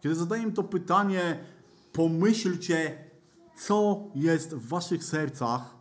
Kiedy 0.00 0.14
zadaje 0.14 0.42
im 0.42 0.52
to 0.52 0.64
pytanie, 0.64 1.38
pomyślcie, 1.92 3.05
co 3.56 4.04
jest 4.14 4.54
w 4.54 4.68
waszych 4.68 5.04
sercach, 5.04 5.76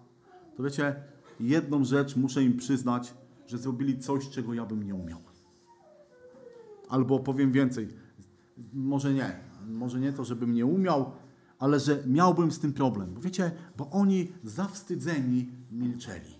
to 0.57 0.63
wiecie, 0.63 1.03
jedną 1.39 1.83
rzecz 1.83 2.15
muszę 2.15 2.43
im 2.43 2.57
przyznać, 2.57 3.13
że 3.47 3.57
zrobili 3.57 3.99
coś, 3.99 4.29
czego 4.29 4.53
ja 4.53 4.65
bym 4.65 4.83
nie 4.83 4.95
umiał. 4.95 5.19
Albo 6.89 7.19
powiem 7.19 7.51
więcej, 7.51 7.87
może 8.73 9.13
nie, 9.13 9.39
może 9.67 9.99
nie 9.99 10.13
to, 10.13 10.23
żebym 10.23 10.53
nie 10.53 10.65
umiał, 10.65 11.11
ale 11.59 11.79
że 11.79 12.03
miałbym 12.07 12.51
z 12.51 12.59
tym 12.59 12.73
problem. 12.73 13.13
Bo 13.13 13.21
wiecie, 13.21 13.51
bo 13.77 13.89
oni 13.89 14.31
zawstydzeni 14.43 15.51
milczeli. 15.71 16.35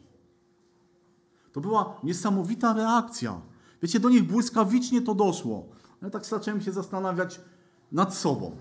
To 1.51 1.61
była 1.61 1.99
niesamowita 2.03 2.73
reakcja. 2.73 3.41
Wiecie, 3.81 3.99
do 3.99 4.09
nich 4.09 4.23
błyskawicznie 4.23 5.01
to 5.01 5.15
doszło. 5.15 5.69
Ja 6.01 6.09
tak 6.09 6.25
zacząłem 6.25 6.61
się 6.61 6.71
zastanawiać 6.71 7.41
nad 7.91 8.15
sobą. 8.15 8.55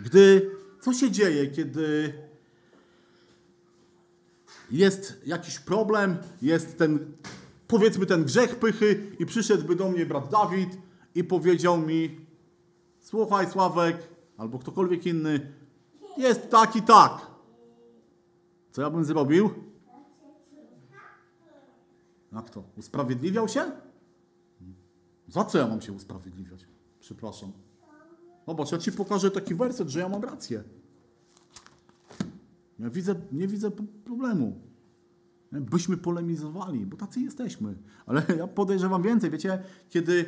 Gdy, 0.00 0.50
co 0.80 0.92
się 0.92 1.10
dzieje, 1.10 1.46
kiedy 1.46 2.12
jest 4.70 5.22
jakiś 5.26 5.58
problem, 5.58 6.16
jest 6.42 6.78
ten, 6.78 7.12
powiedzmy, 7.68 8.06
ten 8.06 8.24
grzech 8.24 8.56
pychy 8.56 9.16
i 9.18 9.26
przyszedłby 9.26 9.76
do 9.76 9.88
mnie 9.88 10.06
brat 10.06 10.30
Dawid 10.30 10.78
i 11.14 11.24
powiedział 11.24 11.78
mi, 11.78 12.26
słuchaj 13.00 13.50
Sławek, 13.50 14.08
albo 14.36 14.58
ktokolwiek 14.58 15.06
inny, 15.06 15.52
jest 16.16 16.50
tak 16.50 16.76
i 16.76 16.82
tak. 16.82 17.26
Co 18.72 18.82
ja 18.82 18.90
bym 18.90 19.04
zrobił? 19.04 19.50
Jak 22.32 22.50
to? 22.50 22.64
Usprawiedliwiał 22.76 23.48
się? 23.48 23.70
Za 25.28 25.44
co 25.44 25.58
ja 25.58 25.66
mam 25.66 25.80
się 25.80 25.92
usprawiedliwiać? 25.92 26.66
Przepraszam. 27.00 27.52
Zobacz, 28.46 28.72
ja 28.72 28.78
ci 28.78 28.92
pokażę 28.92 29.30
taki 29.30 29.54
werset, 29.54 29.88
że 29.88 30.00
ja 30.00 30.08
mam 30.08 30.24
rację. 30.24 30.62
Ja 32.78 32.90
widzę, 32.90 33.14
nie 33.32 33.48
widzę 33.48 33.70
problemu. 34.04 34.60
Byśmy 35.52 35.96
polemizowali, 35.96 36.86
bo 36.86 36.96
tacy 36.96 37.20
jesteśmy. 37.20 37.74
Ale 38.06 38.22
ja 38.38 38.46
podejrzewam 38.46 39.02
więcej. 39.02 39.30
Wiecie, 39.30 39.62
kiedy 39.88 40.24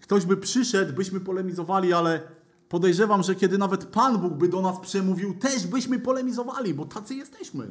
ktoś 0.00 0.26
by 0.26 0.36
przyszedł, 0.36 0.92
byśmy 0.92 1.20
polemizowali, 1.20 1.92
ale 1.92 2.20
podejrzewam, 2.68 3.22
że 3.22 3.34
kiedy 3.34 3.58
nawet 3.58 3.84
Pan 3.84 4.18
Bóg 4.18 4.34
by 4.34 4.48
do 4.48 4.62
nas 4.62 4.80
przemówił, 4.80 5.34
też 5.34 5.66
byśmy 5.66 5.98
polemizowali, 5.98 6.74
bo 6.74 6.84
tacy 6.84 7.14
jesteśmy. 7.14 7.70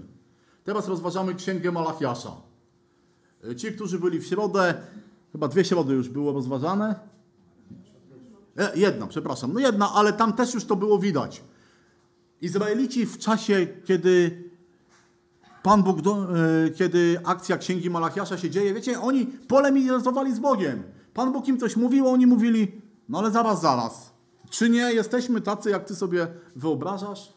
Teraz 0.63 0.87
rozważamy 0.87 1.35
Księgę 1.35 1.71
Malachiasza. 1.71 2.31
Ci, 3.57 3.71
którzy 3.71 3.99
byli 3.99 4.19
w 4.19 4.25
środę, 4.25 4.73
chyba 5.31 5.47
dwie 5.47 5.65
środy 5.65 5.93
już 5.93 6.09
było 6.09 6.31
rozważane. 6.31 7.12
E, 8.57 8.77
jedna, 8.77 9.07
przepraszam. 9.07 9.53
No 9.53 9.59
jedna, 9.59 9.93
ale 9.93 10.13
tam 10.13 10.33
też 10.33 10.53
już 10.53 10.65
to 10.65 10.75
było 10.75 10.99
widać. 10.99 11.43
Izraelici 12.41 13.05
w 13.05 13.17
czasie, 13.17 13.67
kiedy 13.85 14.43
Pan 15.63 15.83
Bóg, 15.83 16.01
do, 16.01 16.27
e, 16.65 16.69
kiedy 16.69 17.19
akcja 17.23 17.57
Księgi 17.57 17.89
Malachiasza 17.89 18.37
się 18.37 18.49
dzieje, 18.49 18.73
wiecie, 18.73 19.01
oni 19.01 19.25
polemizowali 19.25 20.35
z 20.35 20.39
Bogiem. 20.39 20.83
Pan 21.13 21.33
Bóg 21.33 21.47
im 21.47 21.57
coś 21.57 21.75
mówił, 21.75 22.07
oni 22.07 22.27
mówili, 22.27 22.81
no 23.09 23.19
ale 23.19 23.31
zaraz, 23.31 23.61
zaraz. 23.61 24.13
Czy 24.49 24.69
nie 24.69 24.93
jesteśmy 24.93 25.41
tacy, 25.41 25.69
jak 25.69 25.85
ty 25.85 25.95
sobie 25.95 26.27
wyobrażasz? 26.55 27.33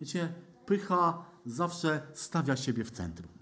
Wiecie, 0.00 0.32
pycha 0.66 1.24
zawsze 1.46 2.02
stawia 2.14 2.56
siebie 2.56 2.84
w 2.84 2.90
centrum. 2.90 3.32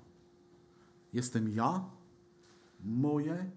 Jestem 1.13 1.49
ja, 1.49 1.85
moje, 2.85 3.51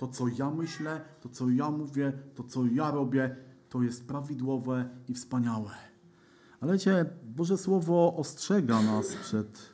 to 0.00 0.08
co 0.08 0.28
ja 0.28 0.50
myślę, 0.50 1.00
to 1.20 1.28
co 1.28 1.48
ja 1.48 1.70
mówię, 1.70 2.12
to 2.34 2.44
co 2.44 2.66
ja 2.66 2.90
robię, 2.90 3.36
to 3.68 3.82
jest 3.82 4.06
prawidłowe 4.06 4.88
i 5.08 5.14
wspaniałe. 5.14 5.70
Ale 6.60 6.72
wiecie, 6.72 7.06
Boże 7.24 7.58
Słowo 7.58 8.14
ostrzega 8.16 8.82
nas 8.82 9.14
przed, 9.14 9.72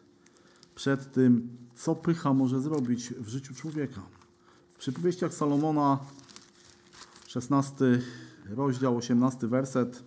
przed 0.74 1.12
tym, 1.12 1.56
co 1.74 1.94
pycha 1.94 2.34
może 2.34 2.60
zrobić 2.60 3.14
w 3.14 3.28
życiu 3.28 3.54
człowieka. 3.54 4.00
W 4.72 4.78
przypowieściach 4.78 5.34
Salomona, 5.34 5.98
16 7.26 7.84
rozdział, 8.48 8.96
18 8.96 9.46
werset, 9.46 10.04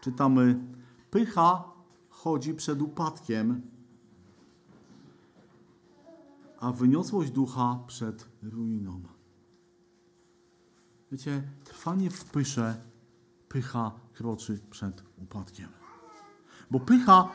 czytamy: 0.00 0.58
Pycha 1.10 1.64
chodzi 2.08 2.54
przed 2.54 2.82
upadkiem, 2.82 3.62
a 6.62 6.72
wyniosłość 6.72 7.30
ducha 7.30 7.84
przed 7.86 8.28
ruiną. 8.42 9.02
Wiecie, 11.12 11.42
trwanie 11.64 12.10
w 12.10 12.24
pysze, 12.24 12.82
pycha 13.48 13.92
kroczy 14.12 14.60
przed 14.70 15.02
upadkiem. 15.16 15.68
Bo 16.70 16.80
pycha 16.80 17.28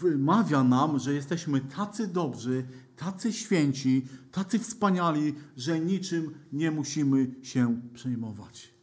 wymawia 0.00 0.64
nam, 0.64 0.98
że 0.98 1.14
jesteśmy 1.14 1.60
tacy 1.60 2.06
dobrzy, 2.06 2.66
tacy 2.96 3.32
święci, 3.32 4.06
tacy 4.32 4.58
wspaniali, 4.58 5.34
że 5.56 5.80
niczym 5.80 6.34
nie 6.52 6.70
musimy 6.70 7.34
się 7.42 7.80
przejmować. 7.94 8.74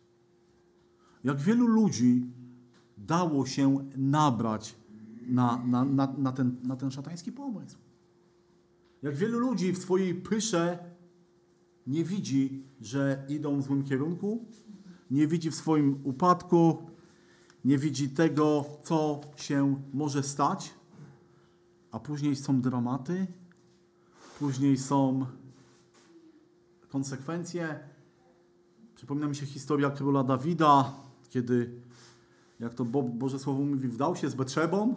Jak 1.23 1.39
wielu 1.39 1.67
ludzi 1.67 2.33
dało 2.97 3.45
się 3.45 3.89
nabrać 3.95 4.75
na, 5.27 5.65
na, 5.65 5.85
na, 5.85 6.13
na, 6.17 6.31
ten, 6.31 6.55
na 6.63 6.75
ten 6.75 6.91
szatański 6.91 7.31
pomysł. 7.31 7.88
Jak 9.01 9.15
wielu 9.15 9.39
ludzi 9.39 9.71
w 9.71 9.77
swojej 9.77 10.15
pysze 10.15 10.79
nie 11.87 12.03
widzi, 12.03 12.63
że 12.81 13.25
idą 13.29 13.59
w 13.59 13.63
złym 13.63 13.83
kierunku, 13.83 14.45
nie 15.11 15.27
widzi 15.27 15.51
w 15.51 15.55
swoim 15.55 16.01
upadku, 16.03 16.77
nie 17.65 17.77
widzi 17.77 18.09
tego, 18.09 18.65
co 18.83 19.21
się 19.35 19.83
może 19.93 20.23
stać, 20.23 20.73
a 21.91 21.99
później 21.99 22.35
są 22.35 22.61
dramaty, 22.61 23.27
później 24.39 24.77
są 24.77 25.25
konsekwencje. 26.89 27.79
Przypomina 28.95 29.27
mi 29.27 29.35
się 29.35 29.45
historia 29.45 29.89
króla 29.89 30.23
Dawida, 30.23 30.93
kiedy, 31.29 31.81
jak 32.59 32.73
to 32.73 32.85
Bo 32.85 33.03
Boże 33.03 33.39
Słowo 33.39 33.61
mówi, 33.61 33.87
wdał 33.87 34.15
się 34.15 34.29
z 34.29 34.35
Betrzebą. 34.35 34.95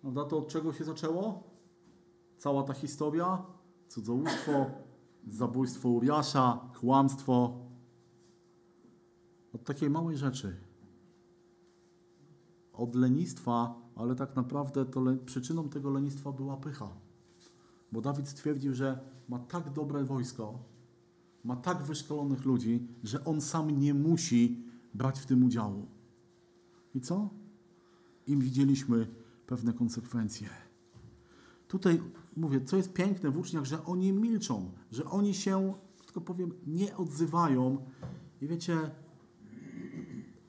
Prawda? 0.00 0.24
To 0.24 0.38
od 0.38 0.48
czego 0.48 0.72
się 0.72 0.84
zaczęło? 0.84 1.50
Cała 2.40 2.62
ta 2.62 2.74
historia? 2.74 3.42
Cudzołóstwo, 3.88 4.66
zabójstwo 5.28 5.88
Uriasza, 5.88 6.70
kłamstwo. 6.80 7.58
Od 9.52 9.64
takiej 9.64 9.90
małej 9.90 10.16
rzeczy. 10.16 10.56
Od 12.72 12.94
lenistwa, 12.94 13.74
ale 13.96 14.14
tak 14.14 14.36
naprawdę 14.36 14.84
to 14.84 15.00
przyczyną 15.26 15.68
tego 15.68 15.90
lenistwa 15.90 16.32
była 16.32 16.56
pycha. 16.56 16.88
Bo 17.92 18.00
Dawid 18.00 18.28
stwierdził, 18.28 18.74
że 18.74 19.00
ma 19.28 19.38
tak 19.38 19.72
dobre 19.72 20.04
wojsko, 20.04 20.58
ma 21.44 21.56
tak 21.56 21.82
wyszkolonych 21.82 22.44
ludzi, 22.44 22.88
że 23.04 23.24
on 23.24 23.40
sam 23.40 23.80
nie 23.80 23.94
musi 23.94 24.64
brać 24.94 25.18
w 25.18 25.26
tym 25.26 25.44
udziału. 25.44 25.86
I 26.94 27.00
co? 27.00 27.30
Im 28.26 28.40
widzieliśmy 28.40 29.06
pewne 29.46 29.72
konsekwencje. 29.72 30.48
Tutaj 31.68 32.00
mówię, 32.40 32.60
co 32.60 32.76
jest 32.76 32.92
piękne 32.92 33.30
w 33.30 33.38
uczniach, 33.38 33.64
że 33.64 33.84
oni 33.84 34.12
milczą, 34.12 34.70
że 34.92 35.04
oni 35.04 35.34
się, 35.34 35.74
tylko 36.04 36.20
powiem, 36.20 36.52
nie 36.66 36.96
odzywają. 36.96 37.86
I 38.40 38.46
wiecie, 38.46 38.76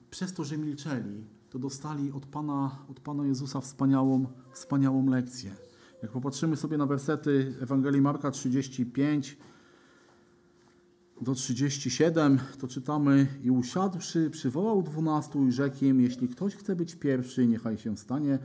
przez 0.09 0.33
to, 0.33 0.43
że 0.43 0.57
milczeli, 0.57 1.23
to 1.49 1.59
dostali 1.59 2.11
od 2.11 2.25
Pana, 2.25 2.85
od 2.89 2.99
Pana 2.99 3.25
Jezusa 3.25 3.61
wspaniałą, 3.61 4.27
wspaniałą 4.51 5.09
lekcję. 5.09 5.51
Jak 6.03 6.11
popatrzymy 6.11 6.55
sobie 6.55 6.77
na 6.77 6.85
wersety 6.85 7.55
Ewangelii 7.61 8.01
Marka 8.01 8.31
35 8.31 9.37
do 11.21 11.35
37, 11.35 12.39
to 12.59 12.67
czytamy 12.67 13.27
i 13.43 13.51
usiadłszy, 13.51 14.29
przywołał 14.29 14.83
dwunastu 14.83 15.47
i 15.47 15.51
rzekł 15.51 15.85
im, 15.85 16.01
jeśli 16.01 16.27
ktoś 16.27 16.55
chce 16.55 16.75
być 16.75 16.95
pierwszy, 16.95 17.47
niechaj 17.47 17.77
się 17.77 17.97
stanie 17.97 18.39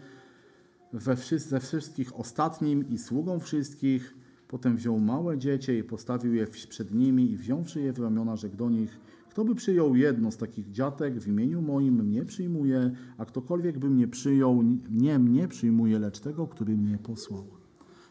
we 0.92 1.16
ze 1.38 1.61
wszystkich 1.61 2.20
ostatnim 2.20 2.88
i 2.88 2.99
sługą 2.99 3.38
wszystkich. 3.38 4.14
Potem 4.49 4.77
wziął 4.77 4.99
małe 4.99 5.38
dziecię 5.38 5.79
i 5.79 5.85
postawił 5.85 6.35
je 6.35 6.46
przed 6.46 6.94
nimi 6.94 7.31
i 7.31 7.37
wziąwszy 7.37 7.81
je 7.81 7.92
w 7.92 7.99
ramiona, 7.99 8.37
rzekł 8.37 8.57
do 8.57 8.70
nich, 8.70 9.01
kto 9.31 9.44
by 9.44 9.55
przyjął 9.55 9.96
jedno 9.96 10.31
z 10.31 10.37
takich 10.37 10.70
dziatek 10.70 11.20
w 11.20 11.29
imieniu 11.29 11.62
moim, 11.62 12.05
mnie 12.05 12.25
przyjmuje, 12.25 12.90
a 13.18 13.25
ktokolwiek 13.25 13.79
by 13.79 13.90
mnie 13.90 14.09
przyjął, 14.09 14.62
nie 14.90 15.18
mnie 15.18 15.49
przyjmuje, 15.49 15.99
lecz 15.99 16.20
tego, 16.20 16.46
który 16.46 16.77
mnie 16.77 16.99
posłał. 16.99 17.44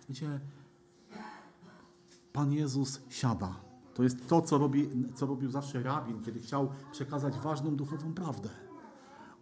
Wiecie, 0.10 0.40
Pan 2.34 2.54
Jezus 2.54 3.02
siada. 3.10 3.56
To 3.94 4.04
jest 4.04 4.28
to, 4.28 4.42
co, 4.42 4.58
robi, 4.58 4.90
co 5.14 5.26
robił 5.26 5.52
zawsze 5.52 5.84
rabin, 5.84 6.22
kiedy 6.22 6.40
chciał 6.40 6.70
przekazać 6.92 7.34
ważną 7.40 7.76
duchową 7.76 8.14
prawdę. 8.14 8.50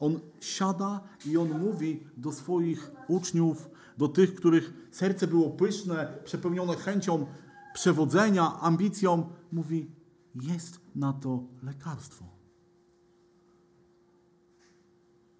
On 0.04 0.20
siada 0.40 1.04
i 1.26 1.38
on 1.38 1.60
mówi 1.60 2.04
do 2.18 2.32
swoich 2.32 2.92
uczniów, 3.08 3.70
do 3.98 4.08
tych, 4.08 4.36
których 4.36 4.74
serce 4.92 5.28
było 5.28 5.50
pyszne, 5.50 6.18
przepełnione 6.24 6.76
chęcią 6.76 7.26
przewodzenia, 7.74 8.60
ambicją, 8.60 9.30
mówi: 9.52 9.92
Jest 10.36 10.80
na 10.96 11.14
to 11.14 11.44
lekarstwo. 11.64 12.26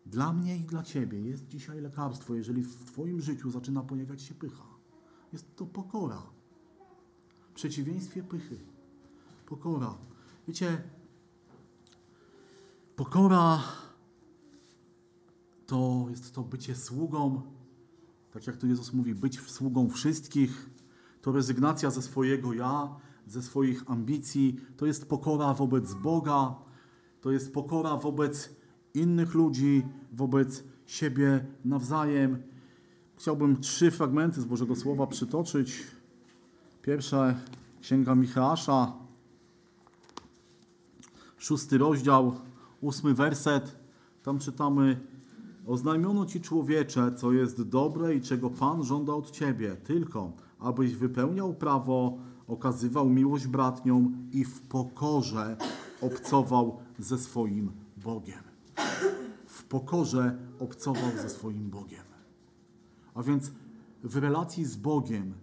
Dla 0.06 0.34
mnie 0.34 0.58
i 0.58 0.62
dla 0.62 0.84
ciebie 0.84 1.22
jest 1.22 1.48
dzisiaj 1.48 1.82
lekarstwo, 1.82 2.36
jeżeli 2.36 2.62
w 2.64 2.86
Twoim 2.86 3.22
życiu 3.22 3.52
zaczyna 3.52 3.84
pojawiać 3.84 4.22
się 4.22 4.34
pycha. 4.34 4.68
Jest 5.34 5.56
to 5.56 5.66
pokora. 5.66 6.24
W 7.50 7.54
przeciwieństwie 7.54 8.24
pychy. 8.24 8.60
Pokora. 9.46 9.98
Wiecie, 10.48 10.82
pokora 12.96 13.64
to 15.66 16.06
jest 16.10 16.36
to 16.36 16.42
bycie 16.42 16.76
sługą, 16.76 17.42
tak 18.32 18.48
jak 18.48 18.58
tu 18.58 18.68
Jezus 18.68 18.94
mówi, 18.94 19.16
być 19.16 19.42
sługą 19.42 19.90
wszystkich, 19.90 20.70
to 21.22 21.32
rezygnacja 21.32 21.92
ze 21.92 22.02
swojego 22.02 22.54
ja, 22.54 22.96
ze 23.28 23.42
swoich 23.42 23.92
ambicji, 23.92 24.60
to 24.78 24.86
jest 24.86 25.10
pokora 25.10 25.54
wobec 25.54 25.94
Boga, 25.94 26.56
to 27.22 27.32
jest 27.32 27.54
pokora 27.54 27.98
wobec 27.98 28.50
innych 28.94 29.34
ludzi, 29.34 29.86
wobec 30.12 30.64
siebie 30.86 31.46
nawzajem. 31.66 32.44
Chciałbym 33.18 33.62
trzy 33.62 33.92
fragmenty 33.92 34.42
z 34.42 34.46
Bożego 34.46 34.76
Słowa 34.76 35.08
przytoczyć. 35.08 35.84
Pierwsza 36.82 37.36
Księga 37.82 38.16
Micheasza, 38.16 38.94
szósty 41.38 41.78
rozdział, 41.78 42.40
ósmy 42.82 43.14
werset. 43.14 43.76
Tam 44.24 44.40
czytamy 44.40 45.00
Oznajmiono 45.68 46.26
Ci 46.26 46.42
człowiecze, 46.42 47.12
co 47.16 47.32
jest 47.32 47.62
dobre 47.62 48.16
i 48.16 48.22
czego 48.22 48.50
Pan 48.50 48.84
żąda 48.84 49.14
od 49.14 49.32
Ciebie, 49.32 49.76
tylko 49.76 50.32
abyś 50.60 50.96
wypełniał 50.96 51.54
prawo, 51.54 52.18
okazywał 52.48 53.10
miłość 53.10 53.48
bratnią 53.48 54.12
i 54.32 54.46
w 54.46 54.62
pokorze 54.62 55.58
obcował 56.02 56.78
ze 57.00 57.18
swoim 57.18 57.72
Bogiem. 57.98 58.44
W 59.46 59.64
pokorze 59.64 60.38
obcował 60.60 61.12
ze 61.22 61.30
swoim 61.30 61.70
Bogiem. 61.70 62.04
A 63.14 63.24
więc 63.24 63.52
w 64.04 64.18
relacji 64.18 64.66
z 64.66 64.76
Bogiem, 64.76 65.34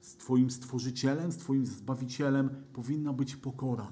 z 0.00 0.16
Twoim 0.16 0.50
Stworzycielem, 0.50 1.32
z 1.32 1.36
Twoim 1.36 1.66
Zbawicielem 1.66 2.50
powinna 2.72 3.12
być 3.12 3.36
pokora. 3.36 3.86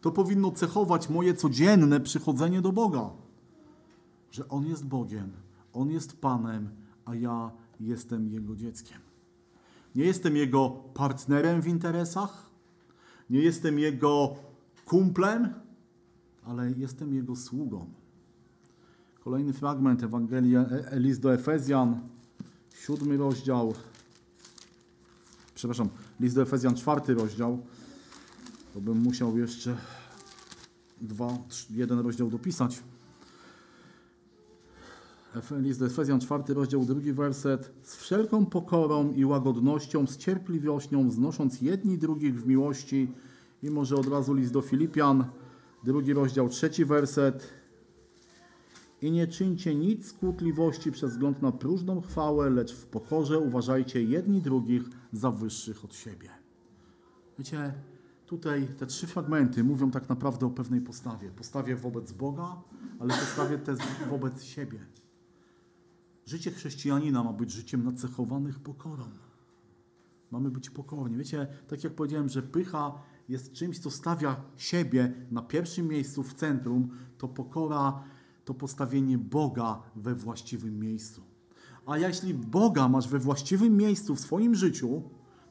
To 0.00 0.10
powinno 0.10 0.50
cechować 0.50 1.08
moje 1.08 1.34
codzienne 1.34 2.00
przychodzenie 2.00 2.62
do 2.62 2.72
Boga 2.72 3.23
że 4.34 4.48
On 4.48 4.66
jest 4.66 4.84
Bogiem, 4.84 5.32
On 5.72 5.90
jest 5.90 6.20
Panem, 6.20 6.68
a 7.04 7.14
ja 7.14 7.50
jestem 7.80 8.28
Jego 8.28 8.56
dzieckiem. 8.56 8.98
Nie 9.94 10.04
jestem 10.04 10.36
Jego 10.36 10.70
partnerem 10.94 11.62
w 11.62 11.66
interesach, 11.66 12.50
nie 13.30 13.40
jestem 13.40 13.78
Jego 13.78 14.36
kumplem, 14.84 15.54
ale 16.44 16.72
jestem 16.72 17.14
Jego 17.14 17.36
sługą. 17.36 17.86
Kolejny 19.24 19.52
fragment 19.52 20.02
Ewangelii 20.02 20.56
Elis 20.90 21.18
do 21.18 21.34
Efezjan, 21.34 22.00
siódmy 22.74 23.16
rozdział, 23.16 23.74
przepraszam, 25.54 25.88
list 26.20 26.34
do 26.34 26.42
Efezjan, 26.42 26.74
czwarty 26.74 27.14
rozdział, 27.14 27.58
to 28.74 28.80
bym 28.80 28.98
musiał 28.98 29.38
jeszcze 29.38 29.76
dwa, 31.00 31.38
jeden 31.70 31.98
rozdział 31.98 32.30
dopisać. 32.30 32.82
List 35.50 35.80
do 35.80 35.86
Efezjan, 35.86 36.20
czwarty 36.20 36.54
rozdział, 36.54 36.84
drugi 36.84 37.12
werset. 37.12 37.72
Z 37.82 37.96
wszelką 37.96 38.46
pokorą 38.46 39.12
i 39.12 39.24
łagodnością, 39.24 40.06
z 40.06 40.16
cierpliwością, 40.16 41.10
znosząc 41.10 41.60
jedni 41.60 41.98
drugich 41.98 42.42
w 42.42 42.46
miłości. 42.46 43.12
I 43.62 43.70
może 43.70 43.96
od 43.96 44.08
razu 44.08 44.34
list 44.34 44.52
do 44.52 44.60
Filipian, 44.60 45.24
drugi 45.84 46.12
rozdział, 46.12 46.48
trzeci 46.48 46.84
werset. 46.84 47.48
I 49.02 49.10
nie 49.10 49.26
czyńcie 49.26 49.74
nic 49.74 50.06
z 50.06 50.12
kłótliwości 50.12 50.92
przez 50.92 51.10
wzgląd 51.10 51.42
na 51.42 51.52
próżną 51.52 52.00
chwałę, 52.00 52.50
lecz 52.50 52.74
w 52.74 52.86
pokorze 52.86 53.38
uważajcie 53.38 54.02
jedni 54.02 54.40
drugich 54.40 54.82
za 55.12 55.30
wyższych 55.30 55.84
od 55.84 55.94
siebie. 55.94 56.28
Wiecie, 57.38 57.74
tutaj 58.26 58.68
te 58.78 58.86
trzy 58.86 59.06
fragmenty 59.06 59.64
mówią 59.64 59.90
tak 59.90 60.08
naprawdę 60.08 60.46
o 60.46 60.50
pewnej 60.50 60.80
postawie. 60.80 61.30
Postawie 61.30 61.76
wobec 61.76 62.12
Boga, 62.12 62.62
ale 62.98 63.14
postawie 63.14 63.58
też 63.58 63.78
wobec 64.10 64.42
siebie. 64.42 64.78
Życie 66.26 66.50
chrześcijanina 66.50 67.24
ma 67.24 67.32
być 67.32 67.50
życiem 67.50 67.84
nacechowanych 67.84 68.58
pokorą. 68.58 69.04
Mamy 70.30 70.50
być 70.50 70.70
pokorni. 70.70 71.16
Wiecie, 71.16 71.46
tak 71.68 71.84
jak 71.84 71.94
powiedziałem, 71.94 72.28
że 72.28 72.42
pycha 72.42 73.02
jest 73.28 73.52
czymś, 73.52 73.78
co 73.78 73.90
stawia 73.90 74.36
siebie 74.56 75.12
na 75.30 75.42
pierwszym 75.42 75.88
miejscu, 75.88 76.22
w 76.22 76.34
centrum, 76.34 76.88
to 77.18 77.28
pokora 77.28 78.02
to 78.44 78.54
postawienie 78.54 79.18
Boga 79.18 79.82
we 79.96 80.14
właściwym 80.14 80.80
miejscu. 80.80 81.22
A 81.86 81.98
jeśli 81.98 82.34
Boga 82.34 82.88
masz 82.88 83.08
we 83.08 83.18
właściwym 83.18 83.76
miejscu 83.76 84.14
w 84.14 84.20
swoim 84.20 84.54
życiu, 84.54 85.02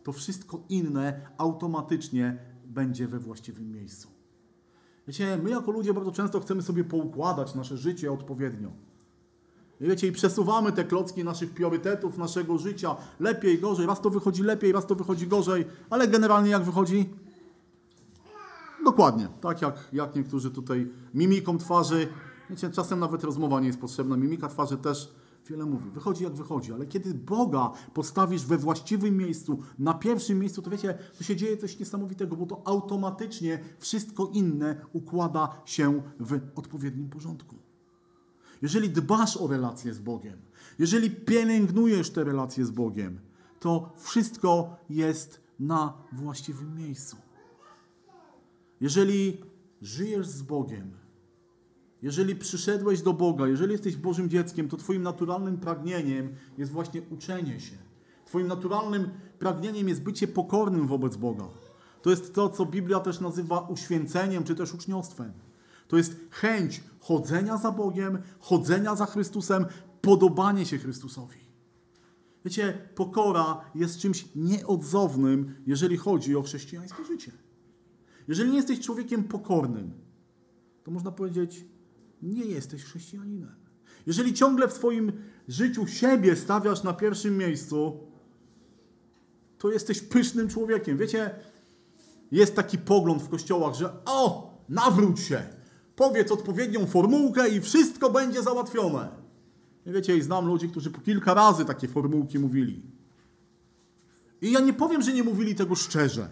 to 0.03 0.11
wszystko 0.11 0.63
inne 0.69 1.29
automatycznie 1.37 2.37
będzie 2.65 3.07
we 3.07 3.19
właściwym 3.19 3.71
miejscu. 3.71 4.07
Wiecie, 5.07 5.39
my 5.43 5.49
jako 5.49 5.71
ludzie 5.71 5.93
bardzo 5.93 6.11
często 6.11 6.39
chcemy 6.39 6.61
sobie 6.61 6.83
poukładać 6.83 7.55
nasze 7.55 7.77
życie 7.77 8.11
odpowiednio. 8.11 8.71
Wiecie, 9.81 10.07
i 10.07 10.11
przesuwamy 10.11 10.71
te 10.71 10.83
klocki 10.83 11.23
naszych 11.23 11.51
priorytetów, 11.51 12.17
naszego 12.17 12.57
życia 12.57 12.95
lepiej, 13.19 13.59
gorzej. 13.59 13.87
Raz 13.87 14.01
to 14.01 14.09
wychodzi 14.09 14.43
lepiej, 14.43 14.71
raz 14.71 14.87
to 14.87 14.95
wychodzi 14.95 15.27
gorzej, 15.27 15.65
ale 15.89 16.07
generalnie 16.07 16.49
jak 16.49 16.63
wychodzi? 16.63 17.09
Dokładnie, 18.85 19.27
tak 19.41 19.61
jak, 19.61 19.89
jak 19.93 20.15
niektórzy 20.15 20.51
tutaj 20.51 20.91
mimiką 21.13 21.57
twarzy. 21.57 22.07
Wiecie, 22.49 22.69
czasem 22.69 22.99
nawet 22.99 23.23
rozmowa 23.23 23.59
nie 23.59 23.67
jest 23.67 23.79
potrzebna, 23.79 24.17
mimika 24.17 24.47
twarzy 24.47 24.77
też 24.77 25.13
wiele 25.49 25.65
mówi. 25.65 25.89
Wychodzi 25.89 26.23
jak 26.23 26.33
wychodzi, 26.33 26.73
ale 26.73 26.85
kiedy 26.85 27.13
Boga 27.13 27.71
postawisz 27.93 28.45
we 28.45 28.57
właściwym 28.57 29.17
miejscu, 29.17 29.59
na 29.79 29.93
pierwszym 29.93 30.39
miejscu, 30.39 30.61
to 30.61 30.69
wiecie, 30.69 30.97
to 31.17 31.23
się 31.23 31.35
dzieje 31.35 31.57
coś 31.57 31.79
niesamowitego, 31.79 32.35
bo 32.35 32.45
to 32.45 32.61
automatycznie 32.65 33.59
wszystko 33.79 34.29
inne 34.33 34.85
układa 34.93 35.61
się 35.65 36.01
w 36.19 36.39
odpowiednim 36.55 37.09
porządku. 37.09 37.55
Jeżeli 38.63 38.89
dbasz 38.89 39.37
o 39.37 39.47
relacje 39.47 39.93
z 39.93 39.99
Bogiem, 39.99 40.37
jeżeli 40.79 41.11
pielęgnujesz 41.11 42.09
te 42.09 42.23
relacje 42.23 42.65
z 42.65 42.71
Bogiem, 42.71 43.19
to 43.59 43.93
wszystko 43.97 44.77
jest 44.89 45.41
na 45.59 45.93
właściwym 46.11 46.77
miejscu. 46.77 47.17
Jeżeli 48.81 49.37
żyjesz 49.81 50.27
z 50.27 50.41
Bogiem, 50.41 50.91
jeżeli 52.01 52.35
przyszedłeś 52.35 53.01
do 53.01 53.13
Boga, 53.13 53.47
jeżeli 53.47 53.71
jesteś 53.71 53.95
Bożym 53.95 54.29
dzieckiem, 54.29 54.69
to 54.69 54.77
Twoim 54.77 55.03
naturalnym 55.03 55.57
pragnieniem 55.57 56.35
jest 56.57 56.71
właśnie 56.71 57.01
uczenie 57.01 57.59
się. 57.59 57.77
Twoim 58.25 58.47
naturalnym 58.47 59.09
pragnieniem 59.39 59.89
jest 59.89 60.01
bycie 60.01 60.27
pokornym 60.27 60.87
wobec 60.87 61.15
Boga. 61.15 61.47
To 62.01 62.09
jest 62.09 62.33
to, 62.33 62.49
co 62.49 62.65
Biblia 62.65 62.99
też 62.99 63.19
nazywa 63.19 63.59
uświęceniem, 63.59 64.43
czy 64.43 64.55
też 64.55 64.73
uczniostwem. 64.73 65.33
To 65.87 65.97
jest 65.97 66.15
chęć 66.29 66.83
chodzenia 66.99 67.57
za 67.57 67.71
Bogiem, 67.71 68.17
chodzenia 68.39 68.95
za 68.95 69.05
Chrystusem, 69.05 69.65
podobanie 70.01 70.65
się 70.65 70.77
Chrystusowi. 70.77 71.43
Wiecie, 72.45 72.77
pokora 72.95 73.61
jest 73.75 73.99
czymś 73.99 74.25
nieodzownym, 74.35 75.55
jeżeli 75.67 75.97
chodzi 75.97 76.35
o 76.35 76.41
chrześcijańskie 76.41 77.05
życie. 77.05 77.31
Jeżeli 78.27 78.49
nie 78.49 78.57
jesteś 78.57 78.79
człowiekiem 78.79 79.23
pokornym, 79.23 79.91
to 80.83 80.91
można 80.91 81.11
powiedzieć, 81.11 81.65
nie 82.21 82.45
jesteś 82.45 82.83
chrześcijaninem. 82.83 83.55
Jeżeli 84.07 84.33
ciągle 84.33 84.67
w 84.67 84.73
swoim 84.73 85.11
życiu 85.47 85.87
siebie 85.87 86.35
stawiasz 86.35 86.83
na 86.83 86.93
pierwszym 86.93 87.37
miejscu, 87.37 87.99
to 89.57 89.71
jesteś 89.71 90.01
pysznym 90.01 90.47
człowiekiem. 90.47 90.97
Wiecie, 90.97 91.35
jest 92.31 92.55
taki 92.55 92.77
pogląd 92.77 93.21
w 93.21 93.29
kościołach, 93.29 93.75
że 93.75 94.05
o, 94.05 94.53
nawróć 94.69 95.19
się, 95.19 95.43
powiedz 96.03 96.31
odpowiednią 96.31 96.85
formułkę 96.85 97.49
i 97.49 97.61
wszystko 97.61 98.09
będzie 98.09 98.43
załatwione. 98.43 99.09
Wiecie, 99.85 100.17
i 100.17 100.21
znam 100.21 100.47
ludzi, 100.47 100.69
którzy 100.69 100.91
po 100.91 101.01
kilka 101.01 101.33
razy 101.33 101.65
takie 101.65 101.87
formułki 101.87 102.39
mówili. 102.39 102.81
I 104.41 104.51
ja 104.51 104.59
nie 104.59 104.73
powiem, 104.73 105.01
że 105.01 105.13
nie 105.13 105.23
mówili 105.23 105.55
tego 105.55 105.75
szczerze. 105.75 106.29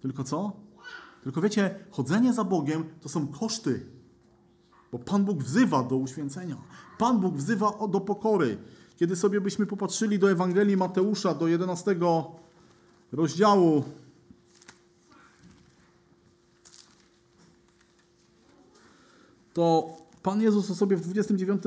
Tylko 0.00 0.24
co? 0.24 0.52
Tylko 1.22 1.40
wiecie, 1.40 1.74
chodzenie 1.90 2.32
za 2.32 2.44
Bogiem 2.44 2.84
to 3.00 3.08
są 3.08 3.26
koszty. 3.26 3.86
Bo 4.92 4.98
Pan 4.98 5.24
Bóg 5.24 5.42
wzywa 5.42 5.82
do 5.82 5.96
uświęcenia. 5.96 6.56
Pan 6.98 7.20
Bóg 7.20 7.34
wzywa 7.34 7.72
do 7.88 8.00
pokory. 8.00 8.58
Kiedy 8.96 9.16
sobie 9.16 9.40
byśmy 9.40 9.66
popatrzyli 9.66 10.18
do 10.18 10.30
Ewangelii 10.30 10.76
Mateusza, 10.76 11.34
do 11.34 11.48
11 11.48 11.96
rozdziału, 13.12 13.84
to 19.58 19.96
Pan 20.22 20.40
Jezus 20.42 20.70
o 20.70 20.74
sobie 20.74 20.96
w 20.96 21.00
29 21.00 21.62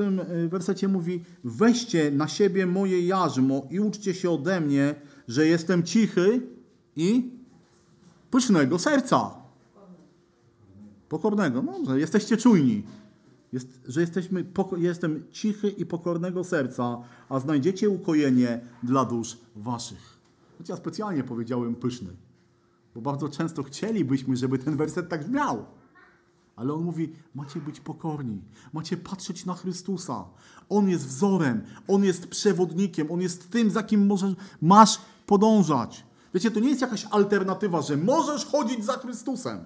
wersecie 0.48 0.88
mówi: 0.88 1.24
Weźcie 1.44 2.10
na 2.10 2.28
siebie 2.28 2.66
moje 2.66 3.06
jarzmo 3.06 3.66
i 3.70 3.80
uczcie 3.80 4.14
się 4.14 4.30
ode 4.30 4.60
mnie, 4.60 4.94
że 5.28 5.46
jestem 5.46 5.82
cichy 5.82 6.42
i 6.96 7.30
pysznego 8.30 8.78
serca. 8.78 9.30
Pokornego. 11.08 11.62
No, 11.62 11.84
że 11.86 12.00
jesteście 12.00 12.36
czujni. 12.36 12.82
Jest, 13.52 13.68
że 13.88 14.00
jesteśmy, 14.00 14.44
poko- 14.44 14.78
jestem 14.78 15.24
cichy 15.30 15.68
i 15.68 15.86
pokornego 15.86 16.44
serca, 16.44 16.98
a 17.28 17.40
znajdziecie 17.40 17.90
ukojenie 17.90 18.60
dla 18.82 19.04
dusz 19.04 19.38
waszych. 19.56 20.18
Ja 20.68 20.76
specjalnie 20.76 21.24
powiedziałem 21.24 21.74
pyszny, 21.74 22.10
bo 22.94 23.00
bardzo 23.00 23.28
często 23.28 23.62
chcielibyśmy, 23.62 24.36
żeby 24.36 24.58
ten 24.58 24.76
werset 24.76 25.08
tak 25.08 25.24
brzmiał. 25.24 25.64
Ale 26.56 26.74
on 26.74 26.84
mówi: 26.84 27.12
macie 27.34 27.60
być 27.60 27.80
pokorni, 27.80 28.42
macie 28.72 28.96
patrzeć 28.96 29.46
na 29.46 29.54
Chrystusa. 29.54 30.24
On 30.68 30.88
jest 30.88 31.06
wzorem, 31.06 31.64
on 31.88 32.04
jest 32.04 32.26
przewodnikiem, 32.26 33.10
on 33.10 33.20
jest 33.20 33.50
tym, 33.50 33.70
za 33.70 33.82
kim 33.82 34.06
możesz, 34.06 34.34
masz 34.62 35.00
podążać. 35.26 36.04
Wiecie, 36.34 36.50
to 36.50 36.60
nie 36.60 36.68
jest 36.68 36.80
jakaś 36.80 37.04
alternatywa, 37.04 37.82
że 37.82 37.96
możesz 37.96 38.46
chodzić 38.46 38.84
za 38.84 38.92
Chrystusem. 38.92 39.64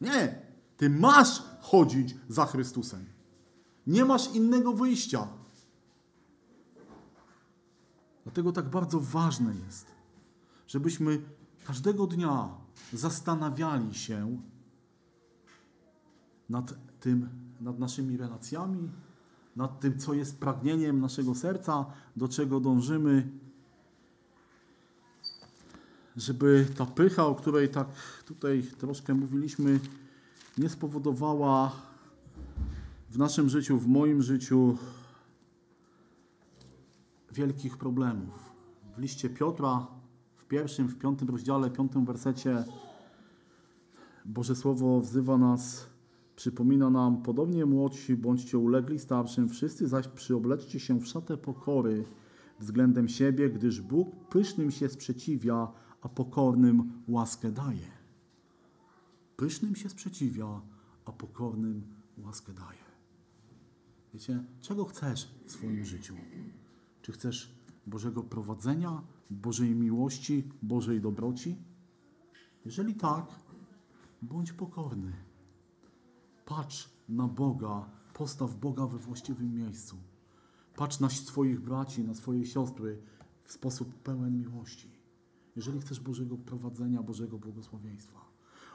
Nie, 0.00 0.42
ty 0.76 0.90
masz 0.90 1.42
chodzić 1.60 2.14
za 2.28 2.46
Chrystusem. 2.46 3.04
Nie 3.86 4.04
masz 4.04 4.34
innego 4.34 4.72
wyjścia. 4.72 5.28
Dlatego 8.24 8.52
tak 8.52 8.70
bardzo 8.70 9.00
ważne 9.00 9.54
jest, 9.66 9.86
żebyśmy 10.66 11.22
każdego 11.66 12.06
dnia 12.06 12.48
zastanawiali 12.92 13.94
się 13.94 14.38
nad 16.48 16.74
tym, 17.00 17.28
nad 17.60 17.78
naszymi 17.78 18.16
relacjami, 18.16 18.90
nad 19.56 19.80
tym, 19.80 19.98
co 19.98 20.14
jest 20.14 20.40
pragnieniem 20.40 21.00
naszego 21.00 21.34
serca, 21.34 21.86
do 22.16 22.28
czego 22.28 22.60
dążymy, 22.60 23.28
żeby 26.16 26.66
ta 26.76 26.86
pycha, 26.86 27.26
o 27.26 27.34
której 27.34 27.68
tak 27.68 27.88
tutaj 28.24 28.62
troszkę 28.78 29.14
mówiliśmy, 29.14 29.80
nie 30.58 30.68
spowodowała 30.68 31.72
w 33.10 33.18
naszym 33.18 33.48
życiu, 33.48 33.78
w 33.78 33.86
moim 33.86 34.22
życiu 34.22 34.78
wielkich 37.32 37.78
problemów. 37.78 38.52
W 38.96 38.98
liście 38.98 39.30
Piotra, 39.30 39.86
w 40.36 40.44
pierwszym, 40.44 40.88
w 40.88 40.98
piątym 40.98 41.28
rozdziale, 41.28 41.70
piątym 41.70 42.04
wersecie 42.04 42.64
Boże 44.24 44.56
Słowo 44.56 45.00
wzywa 45.00 45.38
nas, 45.38 45.86
przypomina 46.38 46.90
nam, 46.90 47.22
podobnie 47.22 47.66
młodsi 47.66 48.16
bądźcie 48.16 48.58
ulegli 48.58 48.98
starszym, 48.98 49.48
wszyscy 49.48 49.88
zaś 49.88 50.08
przyobleczcie 50.08 50.80
się 50.80 51.00
w 51.00 51.06
szatę 51.06 51.36
pokory 51.36 52.04
względem 52.60 53.08
siebie, 53.08 53.50
gdyż 53.50 53.80
Bóg 53.80 54.28
pysznym 54.28 54.70
się 54.70 54.88
sprzeciwia, 54.88 55.72
a 56.02 56.08
pokornym 56.08 56.92
łaskę 57.08 57.52
daje. 57.52 57.90
Pysznym 59.36 59.76
się 59.76 59.88
sprzeciwia, 59.88 60.60
a 61.04 61.12
pokornym 61.12 61.82
łaskę 62.18 62.52
daje. 62.52 62.84
Wiecie, 64.14 64.44
czego 64.60 64.84
chcesz 64.84 65.34
w 65.46 65.52
swoim 65.52 65.84
życiu? 65.84 66.14
Czy 67.02 67.12
chcesz 67.12 67.54
Bożego 67.86 68.22
prowadzenia, 68.22 69.02
Bożej 69.30 69.74
miłości, 69.74 70.52
Bożej 70.62 71.00
dobroci? 71.00 71.56
Jeżeli 72.64 72.94
tak, 72.94 73.24
bądź 74.22 74.52
pokorny. 74.52 75.27
Patrz 76.48 76.88
na 77.08 77.28
Boga, 77.28 77.90
postaw 78.14 78.56
Boga 78.56 78.86
we 78.86 78.98
właściwym 78.98 79.54
miejscu. 79.54 79.96
Patrz 80.76 81.00
na 81.00 81.10
swoich 81.10 81.60
braci, 81.60 82.04
na 82.04 82.14
swoje 82.14 82.46
siostry 82.46 82.98
w 83.44 83.52
sposób 83.52 83.94
pełen 83.94 84.38
miłości. 84.38 84.90
Jeżeli 85.56 85.80
chcesz 85.80 86.00
Bożego 86.00 86.36
prowadzenia, 86.36 87.02
Bożego 87.02 87.38
błogosławieństwa. 87.38 88.20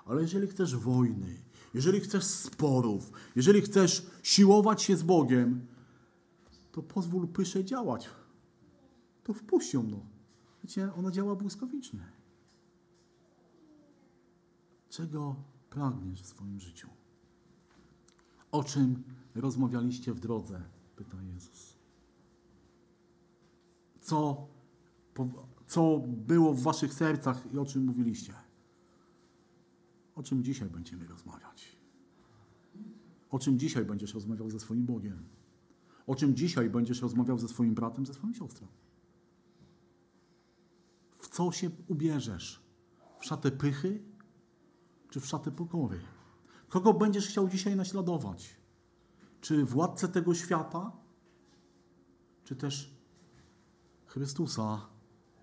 Ale 0.05 0.21
jeżeli 0.21 0.47
chcesz 0.47 0.75
wojny, 0.75 1.37
jeżeli 1.73 1.99
chcesz 1.99 2.23
sporów, 2.23 3.11
jeżeli 3.35 3.61
chcesz 3.61 4.05
siłować 4.23 4.81
się 4.81 4.97
z 4.97 5.03
Bogiem, 5.03 5.67
to 6.71 6.83
pozwól 6.83 7.27
pysze 7.27 7.65
działać. 7.65 8.09
To 9.23 9.33
wpuść 9.33 9.73
ją, 9.73 9.83
no. 9.83 9.99
Wiecie, 10.63 10.93
ona 10.93 11.11
działa 11.11 11.35
błyskawicznie. 11.35 12.11
Czego 14.89 15.35
pragniesz 15.69 16.21
w 16.21 16.27
swoim 16.27 16.59
życiu? 16.59 17.02
O 18.53 18.63
czym 18.63 19.03
rozmawialiście 19.35 20.13
w 20.13 20.19
drodze? 20.19 20.63
Pyta 20.95 21.17
Jezus. 21.21 21.77
Co, 24.01 24.47
co 25.67 26.01
było 26.07 26.53
w 26.53 26.61
waszych 26.61 26.93
sercach 26.93 27.53
i 27.53 27.57
o 27.57 27.65
czym 27.65 27.85
mówiliście? 27.85 28.33
O 30.15 30.23
czym 30.23 30.43
dzisiaj 30.43 30.69
będziemy 30.69 31.07
rozmawiać? 31.07 31.77
O 33.29 33.39
czym 33.39 33.59
dzisiaj 33.59 33.85
będziesz 33.85 34.13
rozmawiał 34.13 34.49
ze 34.49 34.59
swoim 34.59 34.85
Bogiem? 34.85 35.23
O 36.07 36.15
czym 36.15 36.35
dzisiaj 36.35 36.69
będziesz 36.69 37.01
rozmawiał 37.01 37.37
ze 37.39 37.47
swoim 37.47 37.73
bratem, 37.73 38.05
ze 38.05 38.13
swoją 38.13 38.33
siostrą? 38.33 38.67
W 41.19 41.27
co 41.27 41.51
się 41.51 41.69
ubierzesz? 41.87 42.63
W 43.19 43.25
szatę 43.25 43.51
pychy 43.51 44.01
czy 45.09 45.19
w 45.19 45.25
szatę 45.25 45.51
pokory? 45.51 45.99
Kogo 46.73 46.93
będziesz 46.93 47.27
chciał 47.27 47.49
dzisiaj 47.49 47.75
naśladować? 47.75 48.55
Czy 49.41 49.65
władcę 49.65 50.07
tego 50.07 50.33
świata, 50.33 50.91
czy 52.43 52.55
też 52.55 52.97
Chrystusa, 54.05 54.81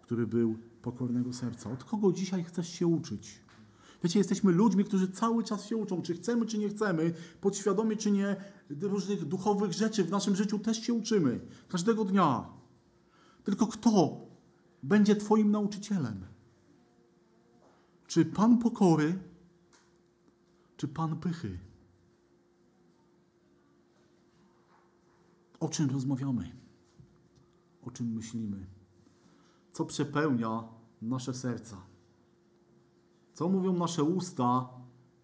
który 0.03 0.26
był 0.26 0.59
pokornego 0.83 1.33
serca? 1.33 1.70
Od 1.70 1.85
kogo 1.85 2.12
dzisiaj 2.12 2.45
chcesz 2.45 2.68
się 2.68 2.87
uczyć? 2.87 3.41
Wiecie, 4.05 4.18
jesteśmy 4.18 4.53
ludźmi, 4.53 4.85
którzy 4.85 5.09
cały 5.09 5.45
czas 5.45 5.66
się 5.66 5.76
uczą, 5.76 6.03
czy 6.03 6.14
chcemy, 6.14 6.47
czy 6.47 6.59
nie 6.59 6.68
chcemy, 6.68 7.14
podświadomie, 7.41 7.97
czy 7.97 8.11
nie, 8.11 8.37
różnych 8.81 9.24
duchowych 9.24 9.72
rzeczy 9.72 10.05
w 10.05 10.11
naszym 10.11 10.37
życiu 10.37 10.59
też 10.59 10.83
się 10.83 10.95
uczymy. 10.95 11.41
Każdego 11.68 12.05
dnia. 12.05 12.49
Tylko 13.45 13.66
kto 13.66 14.20
będzie 14.83 15.16
Twoim 15.16 15.51
nauczycielem? 15.51 16.24
Czy 18.07 18.24
Pan 18.24 18.59
pokory, 18.59 19.30
czy 20.81 20.89
Pan 20.89 21.16
pychy? 21.16 21.59
O 25.61 25.68
czym 25.68 25.91
rozmawiamy? 25.91 26.57
O 27.83 27.91
czym 27.91 28.07
myślimy? 28.07 28.66
Co 29.72 29.85
przepełnia 29.85 30.68
nasze 31.03 31.35
serca? 31.35 31.76
Co 33.35 33.49
mówią 33.49 33.72
nasze 33.72 34.05
usta, 34.05 34.68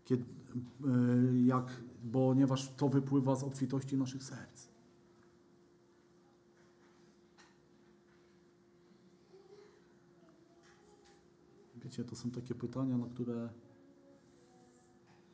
kiedy, 0.05 0.25
e, 0.25 1.41
jak, 1.47 1.83
ponieważ 2.13 2.75
to 2.75 2.89
wypływa 2.89 3.37
z 3.37 3.43
obfitości 3.43 3.97
naszych 3.97 4.25
serc? 4.25 4.69
Wiecie, 11.77 12.05
to 12.05 12.17
są 12.17 12.31
takie 12.31 12.55
pytania, 12.55 12.99
na 12.99 13.07
które 13.07 13.49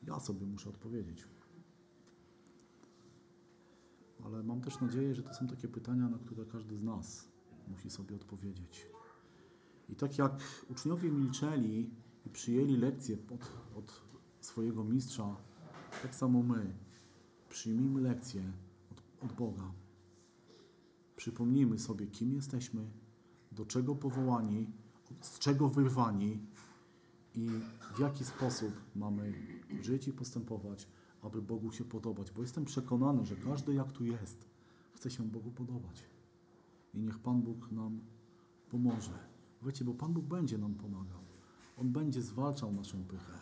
ja 0.07 0.19
sobie 0.19 0.45
muszę 0.45 0.69
odpowiedzieć. 0.69 1.27
Ale 4.25 4.43
mam 4.43 4.61
też 4.61 4.81
nadzieję, 4.81 5.15
że 5.15 5.23
to 5.23 5.33
są 5.33 5.47
takie 5.47 5.67
pytania, 5.67 6.09
na 6.09 6.17
które 6.17 6.45
każdy 6.45 6.77
z 6.77 6.83
nas 6.83 7.27
musi 7.67 7.89
sobie 7.89 8.15
odpowiedzieć. 8.15 8.87
I 9.89 9.95
tak 9.95 10.17
jak 10.17 10.31
uczniowie 10.69 11.11
milczeli 11.11 11.89
i 12.25 12.29
przyjęli 12.29 12.77
lekcję 12.77 13.17
od, 13.29 13.51
od 13.77 14.01
swojego 14.41 14.83
mistrza, 14.83 15.35
tak 16.01 16.15
samo 16.15 16.43
my 16.43 16.73
przyjmijmy 17.49 18.01
lekcję 18.01 18.51
od, 18.91 19.25
od 19.25 19.37
Boga. 19.37 19.71
Przypomnijmy 21.15 21.79
sobie, 21.79 22.07
kim 22.07 22.33
jesteśmy, 22.33 22.91
do 23.51 23.65
czego 23.65 23.95
powołani, 23.95 24.67
z 25.21 25.39
czego 25.39 25.69
wyrwani 25.69 26.39
i 27.35 27.49
w 27.95 27.99
jaki 27.99 28.25
sposób 28.25 28.71
mamy 28.95 29.33
żyć 29.81 30.07
i 30.07 30.13
postępować, 30.13 30.87
aby 31.21 31.41
Bogu 31.41 31.71
się 31.71 31.83
podobać. 31.83 32.31
Bo 32.31 32.41
jestem 32.41 32.65
przekonany, 32.65 33.25
że 33.25 33.35
każdy 33.35 33.73
jak 33.73 33.91
tu 33.91 34.05
jest, 34.05 34.45
chce 34.93 35.09
się 35.09 35.23
Bogu 35.23 35.51
podobać. 35.51 36.03
I 36.93 36.99
niech 36.99 37.19
Pan 37.19 37.41
Bóg 37.41 37.71
nam 37.71 37.99
pomoże. 38.69 39.19
Wiecie, 39.65 39.85
bo 39.85 39.93
Pan 39.93 40.13
Bóg 40.13 40.25
będzie 40.25 40.57
nam 40.57 40.75
pomagał. 40.75 41.21
On 41.77 41.91
będzie 41.91 42.21
zwalczał 42.21 42.73
naszą 42.73 43.03
pychę. 43.03 43.33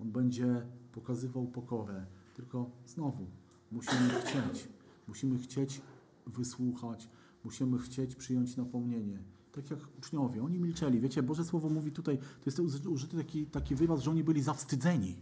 On 0.00 0.12
będzie 0.12 0.66
pokazywał 0.92 1.46
pokorę. 1.46 2.06
Tylko 2.34 2.70
znowu, 2.86 3.26
musimy 3.72 4.08
chcieć. 4.08 4.68
Musimy 5.08 5.38
chcieć 5.38 5.80
wysłuchać. 6.26 7.08
Musimy 7.44 7.78
chcieć 7.78 8.16
przyjąć 8.16 8.56
napomnienie. 8.56 9.18
Tak 9.52 9.70
jak 9.70 9.80
uczniowie, 9.98 10.42
oni 10.42 10.58
milczeli. 10.58 11.00
Wiecie, 11.00 11.22
Boże 11.22 11.44
Słowo 11.44 11.68
mówi 11.68 11.92
tutaj, 11.92 12.18
to 12.18 12.42
jest 12.46 12.86
użyty 12.86 13.16
taki, 13.16 13.46
taki 13.46 13.74
wyraz, 13.74 14.02
że 14.02 14.10
oni 14.10 14.24
byli 14.24 14.42
zawstydzeni. 14.42 15.16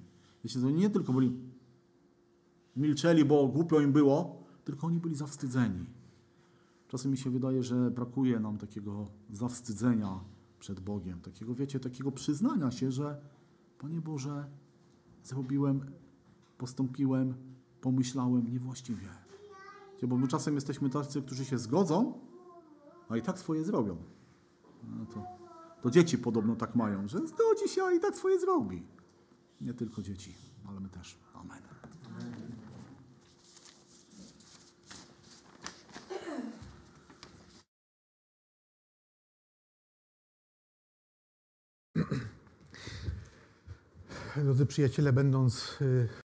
Wiecie, 0.44 0.60
to 0.60 0.70
nie 0.70 0.90
tylko 0.90 1.12
byli 1.12 1.32
milczeli, 2.76 3.24
bo 3.24 3.48
głupio 3.48 3.80
im 3.80 3.92
było, 3.92 4.42
tylko 4.64 4.86
oni 4.86 5.00
byli 5.00 5.14
zawstydzeni. 5.14 5.86
Czasem 6.88 7.10
mi 7.10 7.16
się 7.16 7.30
wydaje, 7.30 7.62
że 7.62 7.90
brakuje 7.90 8.40
nam 8.40 8.58
takiego 8.58 9.06
zawstydzenia 9.30 10.20
przed 10.58 10.80
Bogiem, 10.80 11.20
takiego, 11.20 11.54
wiecie, 11.54 11.80
takiego 11.80 12.12
przyznania 12.12 12.70
się, 12.70 12.92
że 12.92 13.20
Panie 13.78 14.00
Boże, 14.00 14.48
zrobiłem, 15.24 15.80
postąpiłem, 16.58 17.34
pomyślałem 17.80 18.50
niewłaściwie. 18.52 19.08
Wiecie, 19.94 20.06
Bo 20.06 20.16
my 20.16 20.28
czasem 20.28 20.54
jesteśmy 20.54 20.90
tacy, 20.90 21.22
którzy 21.22 21.44
się 21.44 21.58
zgodzą, 21.58 22.20
a 23.08 23.16
i 23.16 23.22
tak 23.22 23.38
swoje 23.38 23.64
zrobią. 23.64 23.96
No 24.98 25.06
to, 25.06 25.24
to 25.82 25.90
dzieci 25.90 26.18
podobno 26.18 26.56
tak 26.56 26.74
mają, 26.74 27.08
że 27.08 27.18
zgodzi 27.18 27.68
się, 27.68 27.82
a 27.82 27.92
i 27.92 28.00
tak 28.00 28.16
swoje 28.16 28.40
zrobi. 28.40 28.82
Nie 29.64 29.74
tylko 29.74 30.02
dzieci, 30.02 30.34
ale 30.68 30.80
my 30.80 30.88
też. 30.88 31.16
Amen. 31.34 31.62
Drodzy 44.36 44.66
przyjaciele, 44.66 45.12
będąc 45.12 45.78
y, 45.80 46.08